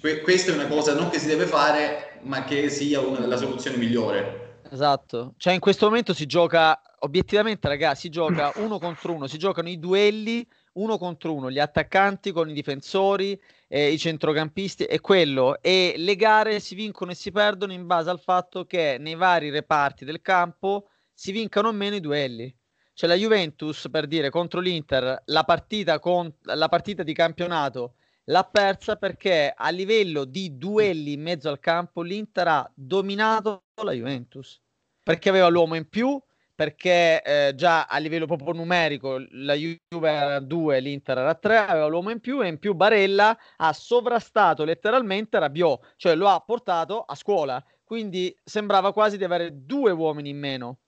[0.00, 3.36] que- questa è una cosa non che si deve fare, ma che sia una, la
[3.36, 4.60] soluzione migliore.
[4.70, 9.38] Esatto, cioè in questo momento si gioca, obiettivamente ragazzi, si gioca uno contro uno, si
[9.38, 15.00] giocano i duelli uno contro uno, gli attaccanti con i difensori eh, i centrocampisti, è
[15.00, 15.60] quello.
[15.62, 19.50] E le gare si vincono e si perdono in base al fatto che nei vari
[19.50, 22.54] reparti del campo si vincano o meno i duelli.
[22.92, 27.94] Cioè la Juventus, per dire, contro l'Inter, la partita, con, la partita di campionato
[28.28, 33.92] l'ha persa perché a livello di duelli in mezzo al campo l'Inter ha dominato la
[33.92, 34.60] Juventus
[35.06, 36.20] perché aveva l'uomo in più
[36.56, 41.86] perché eh, già a livello proprio numerico la Juve era 2, l'Inter era 3, aveva
[41.86, 47.02] l'uomo in più e in più Barella ha sovrastato letteralmente Rabiot, cioè lo ha portato
[47.02, 50.78] a scuola, quindi sembrava quasi di avere due uomini in meno.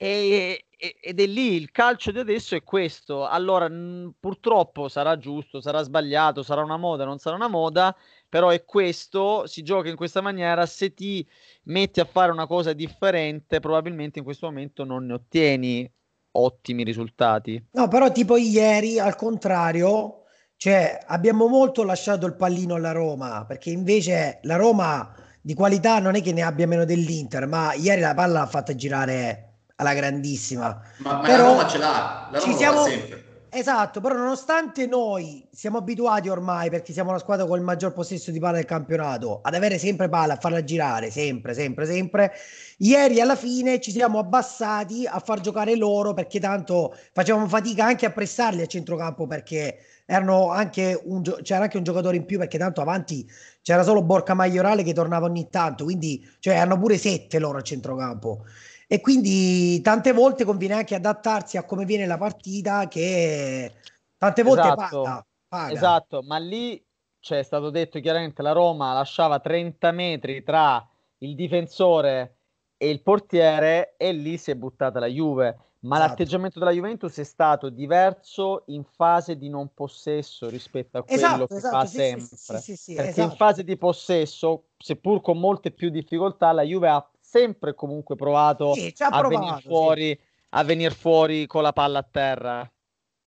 [0.00, 3.26] E, ed è lì il calcio di adesso è questo.
[3.26, 7.94] Allora, mh, purtroppo sarà giusto, sarà sbagliato, sarà una moda, non sarà una moda,
[8.28, 11.26] però è questo, si gioca in questa maniera, se ti
[11.64, 15.92] metti a fare una cosa differente, probabilmente in questo momento non ne ottieni
[16.32, 17.62] ottimi risultati.
[17.72, 20.24] No, però tipo ieri, al contrario,
[20.56, 26.14] cioè abbiamo molto lasciato il pallino alla Roma, perché invece la Roma di qualità non
[26.14, 29.44] è che ne abbia meno dell'Inter, ma ieri la palla l'ha fatta girare
[29.76, 30.80] alla grandissima.
[30.98, 32.82] Ma, ma però la Roma ce l'ha, la Roma ci siamo...
[32.84, 33.27] sempre.
[33.50, 38.30] Esatto, però nonostante noi siamo abituati ormai, perché siamo la squadra con il maggior possesso
[38.30, 42.32] di palla del campionato, ad avere sempre palla, a farla girare, sempre, sempre, sempre,
[42.78, 48.04] ieri alla fine ci siamo abbassati a far giocare loro, perché tanto facevamo fatica anche
[48.04, 52.58] a pressarli a centrocampo, perché erano anche un, c'era anche un giocatore in più, perché
[52.58, 53.26] tanto avanti
[53.62, 57.62] c'era solo Borca Maiorale che tornava ogni tanto, quindi cioè, hanno pure sette loro a
[57.62, 58.44] centrocampo
[58.90, 63.74] e quindi tante volte conviene anche adattarsi a come viene la partita che
[64.16, 65.72] tante volte esatto, paga, paga.
[65.74, 66.82] Esatto, ma lì
[67.20, 72.36] c'è stato detto chiaramente la Roma lasciava 30 metri tra il difensore
[72.78, 75.58] e il portiere e lì si è buttata la Juve.
[75.80, 76.08] Ma esatto.
[76.08, 81.46] l'atteggiamento della Juventus è stato diverso in fase di non possesso rispetto a quello esatto,
[81.46, 82.60] che esatto, fa sì, sempre.
[82.60, 83.36] Sì, sì, Perché in esatto.
[83.36, 88.92] fase di possesso, seppur con molte più difficoltà, la Juve ha sempre comunque provato, sì,
[88.98, 90.20] a, provato venire fuori, sì.
[90.50, 92.72] a venire fuori con la palla a terra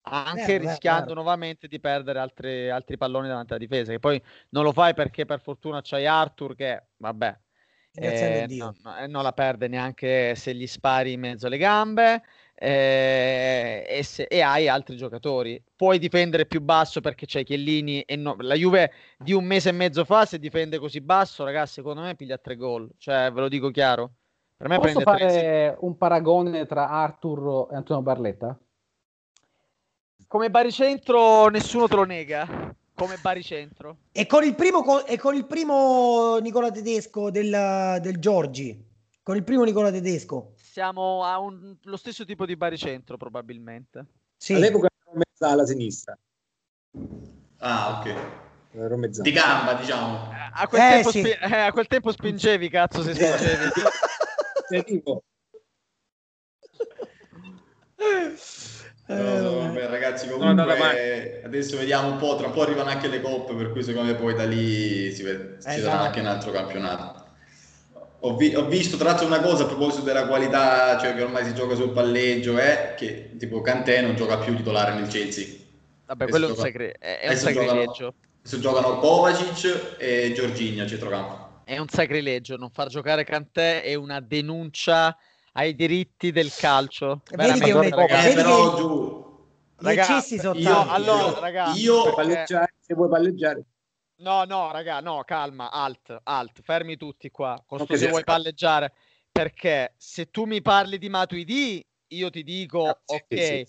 [0.03, 3.93] anche eh, rischiando beh, nuovamente di perdere altri, altri, palloni davanti alla difesa.
[3.93, 4.21] Che poi
[4.51, 7.39] non lo fai perché per fortuna c'hai Arthur che, vabbè,
[7.93, 12.23] eh, no, no, eh, non la perde neanche se gli spari in mezzo alle gambe
[12.63, 15.63] eh, e, se, e, hai altri giocatori.
[15.75, 19.73] Puoi difendere più basso perché c'hai Chiellini e no, la Juve di un mese e
[19.73, 22.91] mezzo fa se difende così basso, ragazzi, secondo me piglia tre gol.
[22.99, 24.13] Cioè, ve lo dico chiaro.
[24.59, 25.77] Per me Posso fare tre...
[25.81, 28.59] un paragone tra Arthur e Antonio Barletta?
[30.27, 32.77] Come baricentro nessuno te lo nega.
[32.95, 33.97] Come baricentro.
[34.13, 38.87] E con il primo, e con il primo Nicola Tedesco del, del Giorgi.
[39.23, 44.07] Con il primo Nicola Tedesco siamo a un, lo stesso tipo di baricentro probabilmente.
[44.37, 44.55] Sì.
[44.55, 46.17] All'epoca ero mezza alla sinistra.
[47.59, 48.15] Ah, ok.
[48.75, 49.23] Ero mezza.
[49.23, 50.31] Di gamba, diciamo.
[50.33, 51.19] Eh, a quel, eh, tempo, sì.
[51.19, 53.71] spi- eh, a quel tempo spingevi, cazzo, se spingevi.
[54.69, 55.25] Sei tipo.
[59.07, 62.91] No, no, vabbè, ragazzi, comunque no, no, adesso vediamo un po', tra un po' arrivano
[62.91, 65.81] anche le coppe, per cui secondo me poi da lì si vede, ci esatto.
[65.81, 67.20] sarà anche un altro campionato.
[68.23, 71.45] Ho, vi- ho, visto tra l'altro una cosa a proposito della qualità, cioè che ormai
[71.45, 75.47] si gioca sul palleggio, è che tipo Cantè non gioca più titolare nel Chelsea.
[76.07, 78.15] Vabbè, quello è un, segre- è un sacrilegio.
[78.43, 81.63] Adesso giocano Kovacic e Giorginio a centrocampo.
[81.65, 85.17] È un sacrilegio, non far giocare Cantè è una denuncia
[85.53, 87.23] ai diritti del calcio.
[87.35, 89.29] Vedi che, ragazzi, eh, però giù.
[89.77, 93.65] Ragazzi, io, io, allora, ragazzi, io, palleggiare, se vuoi palleggiare
[94.21, 97.63] No, no, raga, no, calma, alt, alt, fermi tutti qua.
[97.67, 98.93] Costo se vuoi palleggiare.
[99.33, 103.67] Perché se tu mi parli di Matuidi, io ti dico, ah, ok, sì, sì.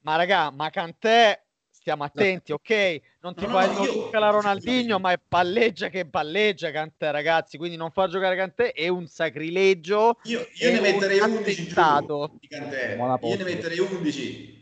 [0.00, 1.40] ma raga, ma Cantè,
[1.70, 2.58] stiamo attenti, no.
[2.60, 3.00] ok?
[3.20, 4.10] Non ti no, fai no, io...
[4.18, 8.88] la Ronaldinho, ma è palleggia che palleggia Cantè, ragazzi, quindi non far giocare Cantè è
[8.88, 10.18] un sacrilegio.
[10.24, 12.96] Io, io ne metterei 11 giù di Cantè.
[12.96, 14.61] Io ne metterei 11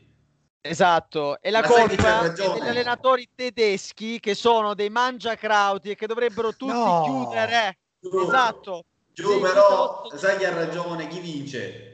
[0.62, 6.06] Esatto, e la Ma colpa è degli allenatori tedeschi che sono dei mangiacrauti e che
[6.06, 7.02] dovrebbero tutti no.
[7.02, 7.78] chiudere.
[7.98, 8.20] Giù.
[8.20, 8.84] Esatto.
[9.12, 11.90] Giù, sì, però sai chi ha ragione, chi vince?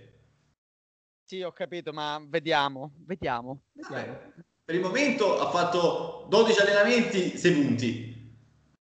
[1.25, 3.63] Sì, ho capito, ma vediamo, vediamo.
[3.73, 4.19] vediamo.
[4.65, 8.35] per il momento ha fatto 12 allenamenti, 6 punti.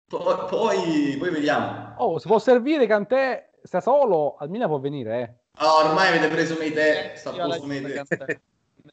[0.07, 1.93] Poi, poi, poi vediamo.
[1.97, 5.63] Oh, si può servire Cantè, sta solo, al Milan può venire, eh.
[5.63, 8.05] Oh, ormai avete preso Meite, sta a posto Meite.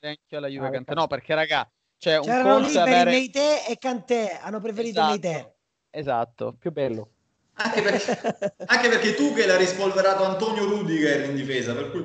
[0.08, 0.94] Anche alla Juve ah, Cantè.
[0.94, 3.10] No, perché raga, cioè un C'erano liberi avere...
[3.10, 5.10] Meite e Cantè, hanno preferito esatto.
[5.10, 5.56] Meite.
[5.90, 7.10] Esatto, più bello.
[7.54, 12.04] Anche perché, anche perché tu che l'ha rispolverato Antonio Rudiger in difesa, per cui...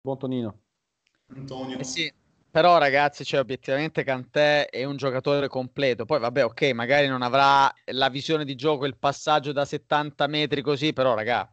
[0.00, 0.60] Buon Tonino.
[1.34, 1.78] Antonio.
[1.78, 2.12] Eh sì,
[2.48, 6.04] però ragazzi, cioè, obiettivamente Cantè è un giocatore completo.
[6.04, 10.62] Poi vabbè, ok, magari non avrà la visione di gioco, il passaggio da 70 metri
[10.62, 11.52] così, però raga,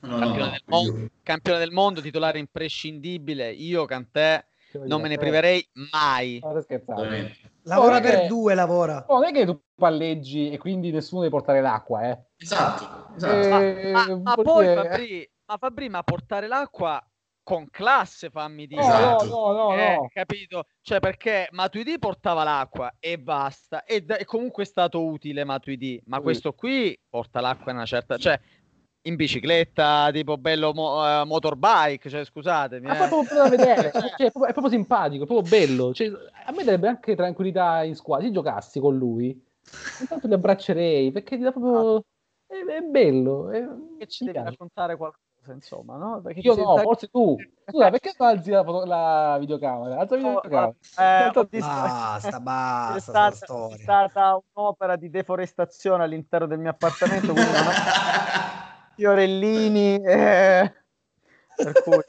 [0.00, 4.44] no, campione, no, del mondo, campione, del mondo, titolare imprescindibile, io Cantè
[4.84, 6.40] non me ne priverei mai.
[7.62, 9.04] Lavora per due, lavora.
[9.08, 12.18] non è che tu palleggi e quindi nessuno deve portare l'acqua, eh.
[12.36, 13.62] Esatto, esatto.
[13.64, 17.02] Eh, ma, ma, ma poi Fabri, ma Fabri, ma portare l'acqua
[17.48, 18.82] con classe, fammi dire.
[18.82, 19.24] Esatto.
[19.24, 20.08] No, no, no, eh, no.
[20.12, 20.66] Capito?
[20.82, 23.84] Cioè, perché Matuidi portava l'acqua e basta.
[23.84, 25.98] E, d- e comunque è stato utile Matuidi.
[26.04, 26.22] Ma sì.
[26.24, 28.18] questo qui porta l'acqua in una certa...
[28.18, 28.38] Cioè,
[29.08, 32.86] in bicicletta, tipo bello mo- uh, motorbike, cioè scusatemi.
[32.86, 33.08] Ma eh.
[33.08, 35.92] proprio da vedere, cioè, è, proprio, è, proprio, simpatico, è proprio bello.
[35.92, 36.08] Cioè,
[36.46, 39.42] a me darebbe anche tranquillità in squadra, se giocassi con lui,
[40.00, 42.04] intanto li abbraccerei, perché ti dà proprio...
[42.46, 43.50] È, è bello.
[43.50, 43.66] È...
[43.98, 46.20] Che ci devi raccontare qualcosa, insomma, no?
[46.22, 47.36] Perché Io no, forse tu.
[47.66, 49.98] Scusa, perché non alzi la, foto- la videocamera?
[49.98, 50.66] Alza la videocamera.
[50.66, 57.32] Oh, eh, basta, basta, è stata, è stata un'opera di deforestazione all'interno del mio appartamento,
[57.32, 57.50] quindi
[58.98, 59.94] fiorellini.
[60.02, 60.72] Eh,
[61.84, 62.02] cui,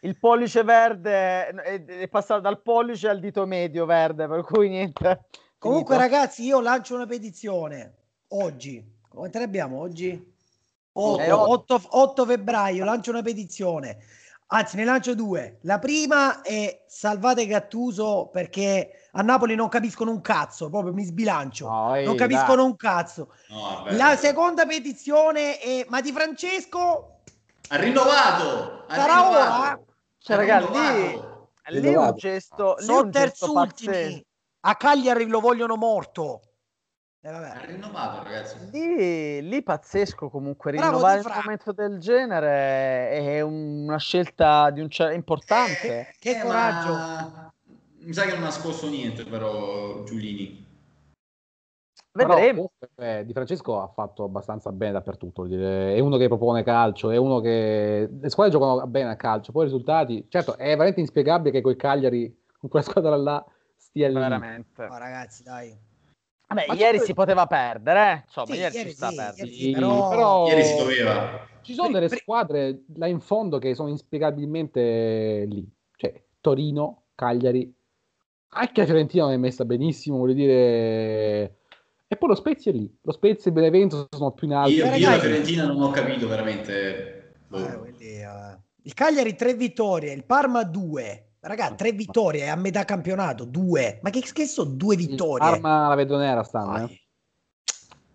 [0.00, 5.26] il pollice verde è, è, passato dal pollice al dito medio verde, per cui niente.
[5.58, 6.14] Comunque, finito.
[6.14, 7.94] ragazzi, io lancio una petizione
[8.28, 8.82] oggi.
[9.08, 10.28] Quante ne abbiamo oggi?
[10.92, 13.98] 8, 8, 8 febbraio lancio una petizione.
[14.52, 15.58] Anzi, ne lancio due.
[15.62, 21.68] La prima è salvate Gattuso perché a Napoli non capiscono un cazzo, proprio mi sbilancio.
[21.68, 22.64] No, ehi, non capiscono dai.
[22.64, 23.32] un cazzo.
[23.48, 27.20] No, la seconda petizione è ma di Francesco
[27.68, 28.84] ha rinnovato.
[28.88, 29.60] Ha sarà rinnovato.
[29.60, 29.80] ora?
[30.18, 31.20] Cioè, ragazzi,
[31.68, 34.24] lì, lì un gesto, lì sono terzultimi.
[34.62, 36.42] A Cagliari lo vogliono morto.
[37.22, 37.48] Eh, vabbè.
[37.48, 38.56] Ha rinnovato, ragazzi.
[38.70, 40.72] Lì, lì pazzesco comunque.
[40.72, 46.00] Bravo Rinnovare in un momento del genere è una scelta di un c- importante.
[46.00, 46.92] Eh, che eh, coraggio.
[46.92, 47.52] Ma
[48.00, 50.68] mi sa che non ha nascosto niente però Giulini.
[52.12, 52.72] Vedremo.
[52.78, 55.46] Però, eh, di Francesco ha fatto abbastanza bene dappertutto.
[55.46, 59.52] È uno che propone calcio, è uno che le squadre giocano bene a calcio.
[59.52, 63.44] Poi i risultati, certo, è veramente inspiegabile che coi Cagliari, con quella squadra là,
[63.76, 64.14] stia lì.
[64.14, 64.86] Veramente.
[64.88, 65.88] Ma ragazzi, dai.
[66.48, 68.22] Vabbè, Ma ieri si poteva perdere, eh?
[68.24, 70.08] insomma, sì, ieri, ieri, si sta sì, ieri, sì, però...
[70.08, 70.46] però...
[70.48, 71.46] ieri si doveva.
[71.60, 77.72] Ci sono delle squadre là in fondo che sono inspiegabilmente lì, cioè Torino, Cagliari,
[78.50, 81.56] anche la Fiorentina non è messa benissimo, vuol dire...
[82.12, 84.70] E poi lo Spezia è lì, lo Spezia e Benevento sono più in alto.
[84.70, 87.34] Io, io la Fiorentina non ho capito veramente.
[87.52, 88.58] Eh, quindi, uh...
[88.82, 91.34] Il Cagliari tre vittorie, il Parma due.
[91.40, 94.00] Raga, tre vittorie a metà campionato, due.
[94.02, 95.46] Ma che, che sono due vittorie?
[95.46, 96.88] Il Parma la vedo nera stanno.
[96.88, 97.00] Eh.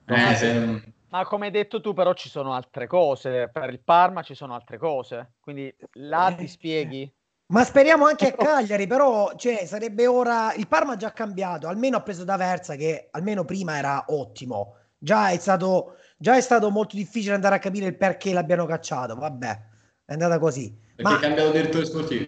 [0.07, 0.93] Eh, se...
[1.09, 3.49] Ma come hai detto tu, però ci sono altre cose.
[3.51, 5.35] Per il Parma ci sono altre cose.
[5.39, 7.09] Quindi là ti spieghi.
[7.47, 10.53] Ma speriamo anche a Cagliari, però cioè, sarebbe ora.
[10.55, 14.77] Il Parma ha già cambiato, almeno ha preso da Versa, che almeno prima era ottimo.
[14.97, 19.15] Già è stato, già è stato molto difficile andare a capire il perché l'abbiano cacciato.
[19.15, 19.61] Vabbè,
[20.05, 20.75] è andata così.
[20.95, 21.17] Perché Ma...
[21.17, 22.25] ha cambiato direttore sportivo.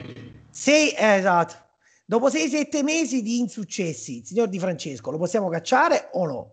[0.51, 1.55] Sei, eh, esatto.
[2.05, 6.51] Dopo 6-7 mesi di insuccessi, signor Di Francesco, lo possiamo cacciare o no?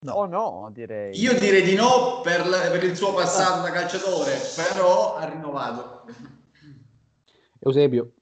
[0.00, 0.12] No.
[0.12, 1.18] O no, direi.
[1.18, 6.04] Io direi di no per, la, per il suo passato da calciatore, però ha rinnovato.
[7.64, 8.12] Eusebio.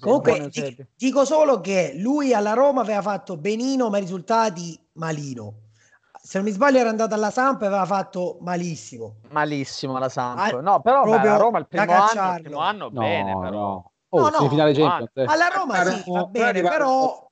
[0.00, 0.50] Comunque
[0.96, 5.60] dico solo che lui alla Roma aveva fatto benino ma i risultati malino.
[6.22, 9.16] Se non mi sbaglio era andato alla Samp e aveva fatto malissimo.
[9.28, 10.38] Malissimo alla Samp.
[10.38, 13.58] Ah, no, però beh, la Roma il primo, anno, il primo anno no, bene però.
[13.58, 13.92] No.
[14.08, 15.24] Oh, no, no, Champions, eh.
[15.24, 17.28] alla Roma sì, va bene, però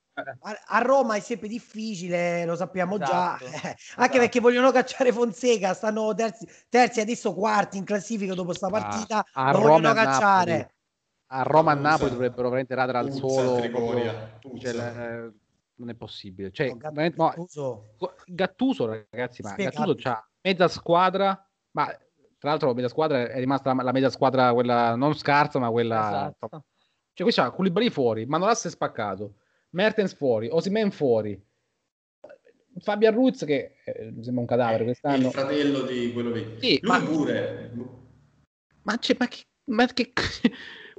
[0.67, 3.77] a Roma è sempre difficile, lo sappiamo esatto, già, esatto.
[4.03, 8.71] anche perché vogliono cacciare Fonseca, stanno terzi, terzi adesso quarti in classifica dopo sta ah,
[8.71, 10.75] partita, ah, lo vogliono cacciare.
[11.35, 13.59] A Roma e Napoli dovrebbero veramente radere al suolo.
[14.59, 15.31] Cioè,
[15.77, 16.51] non è possibile.
[16.53, 17.95] Cioè, no, Gattuso.
[17.99, 23.39] No, Gattuso, ragazzi, ma Gattuso c'ha mezza squadra, ma tra l'altro la mezza squadra è
[23.39, 26.35] rimasta la, la mezza squadra, quella non scarsa, ma quella...
[26.39, 26.65] Esatto.
[27.15, 29.37] Cioè, qui c'ha Koulibaly fuori, Manolas è spaccato,
[29.71, 31.43] Mertens fuori, Osimen fuori,
[32.79, 35.29] Fabian Ruz che eh, sembra un cadavere quest'anno.
[35.29, 36.57] Il fratello di quello lì.
[36.59, 37.03] Sì, Lui ma...
[37.03, 37.73] pure.
[38.83, 39.45] Ma, c'è, ma che...
[39.65, 40.13] Ma che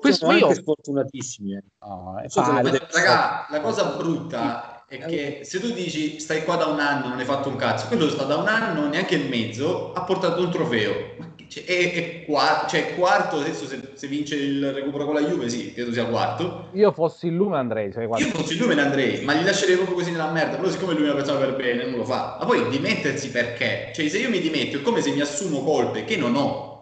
[0.03, 0.47] questo sono io...
[0.47, 1.55] anche sfortunatissimi.
[1.55, 1.63] Eh.
[1.79, 6.79] Oh, so raga, la cosa brutta è che se tu dici stai qua da un
[6.79, 10.03] anno, non hai fatto un cazzo, quello sta da un anno, neanche e mezzo, ha
[10.03, 11.31] portato un trofeo.
[11.47, 15.49] Cioè, è, è, qua, cioè, quarto adesso se, se, vince il recupero con la Juve,
[15.49, 16.69] sì, credo sia quarto.
[16.73, 17.91] Io fossi il Lume andrei.
[17.91, 20.55] Cioè, Io fossi il Lume andrei, ma gli lascerei proprio così nella merda.
[20.55, 22.37] Però siccome lui mi ha pensato per bene, non lo fa.
[22.39, 23.91] Ma poi dimettersi perché?
[23.93, 26.72] Cioè, se io mi dimetto è come se mi assumo colpe che non ho.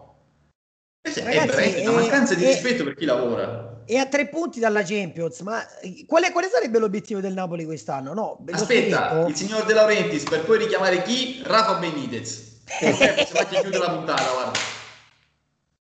[1.02, 3.80] Ragazzi, è una mancanza di rispetto per chi lavora.
[3.84, 5.40] e a tre punti dalla Champions.
[5.40, 5.60] Ma
[6.06, 8.14] quale, quale sarebbe l'obiettivo del Napoli quest'anno?
[8.14, 11.42] No, Aspetta, il signor De Laurentiis per poi richiamare chi?
[11.44, 12.60] Rafa Benitez.
[12.80, 14.58] Eh, se chiude la puntata, guarda.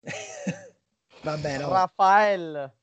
[1.21, 1.65] Va bene.
[1.67, 2.73] Raffaele.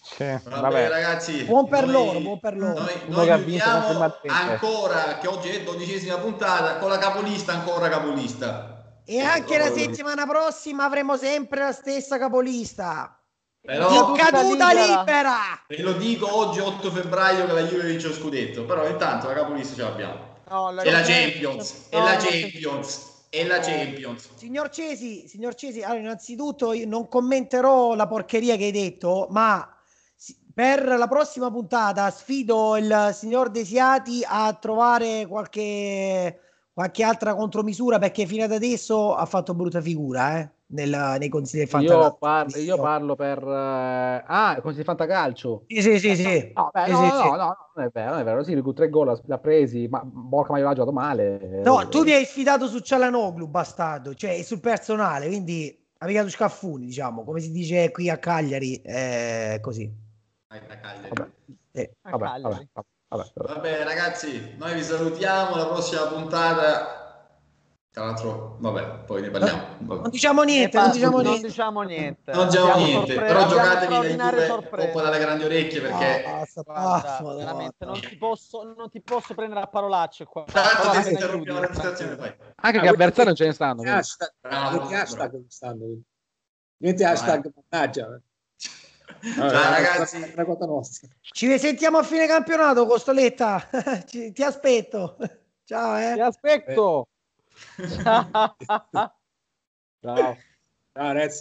[0.00, 2.80] Sì, vabbè, vabbè, ragazzi, buon per noi, loro, buon per loro.
[2.80, 8.77] Noi, noi chiudiamo ancora, che oggi è dodicesima puntata, con la capolista ancora capolista.
[9.10, 13.18] E anche la settimana prossima avremo sempre la stessa capolista.
[13.58, 14.98] Però, caduta libera.
[14.98, 15.36] libera.
[15.66, 19.32] Ve lo dico oggi 8 febbraio che la Juve vince lo scudetto, però intanto la
[19.32, 20.36] capolista ce l'abbiamo.
[20.50, 24.28] No, la e la Champions, e la Champions e la Champions.
[24.36, 29.74] Signor Cesi, signor Cesi, allora innanzitutto io non commenterò la porcheria che hai detto, ma
[30.54, 36.40] per la prossima puntata sfido il signor Desiati a trovare qualche,
[36.78, 41.58] qualche altra contromisura perché fino ad adesso ha fatto brutta figura eh, nel, nei consigli
[41.58, 42.04] del Fantacalcio.
[42.04, 43.42] Io, par- io parlo per...
[43.42, 45.64] Uh, ah, consigli del Fantacalcio.
[45.66, 46.14] Sì, sì, sì.
[46.14, 46.52] sì.
[46.54, 48.44] No, beh, sì, no, sì, no, no, non è vero, non è vero.
[48.44, 51.62] Sì, con tre gol l'ha presi, ma Borca Maio ha giocato male.
[51.64, 56.86] No, tu mi hai sfidato su Cialanoglu, bastardo, cioè sul personale, quindi avevi dato scaffuni,
[56.86, 59.92] diciamo, come si dice qui a Cagliari, eh, così.
[60.46, 61.28] Vabbè.
[61.72, 65.56] Eh, vabbè, vabbè, vabbè, vabbè, ragazzi, noi vi salutiamo.
[65.56, 66.98] La prossima puntata.
[67.90, 69.62] Tra l'altro, vabbè, poi ne parliamo.
[69.80, 70.00] Vabbè.
[70.02, 71.40] Non diciamo niente, non diciamo niente.
[71.40, 72.32] Non diciamo niente.
[72.32, 77.44] Non diciamo niente, però giocatevi nel Juve dalle grandi orecchie perché ah, basta, basta, Guarda,
[77.44, 80.44] veramente non ti, posso, non ti posso prendere a parolacce qua.
[80.44, 82.34] Tanto ti interrompiamo la situazione poi.
[82.56, 83.82] Anche che avversari non ce ne stanno.
[86.76, 88.20] Niente hashtag mannaggia.
[89.34, 90.18] Ciao ragazzi.
[91.20, 93.68] Ci risentiamo a fine campionato, Costoletta.
[94.06, 95.16] ti aspetto.
[95.64, 96.14] Ciao, eh.
[96.14, 97.08] Ti aspetto.
[100.00, 100.36] Ciao.
[100.92, 101.36] Ciao, ragazzi.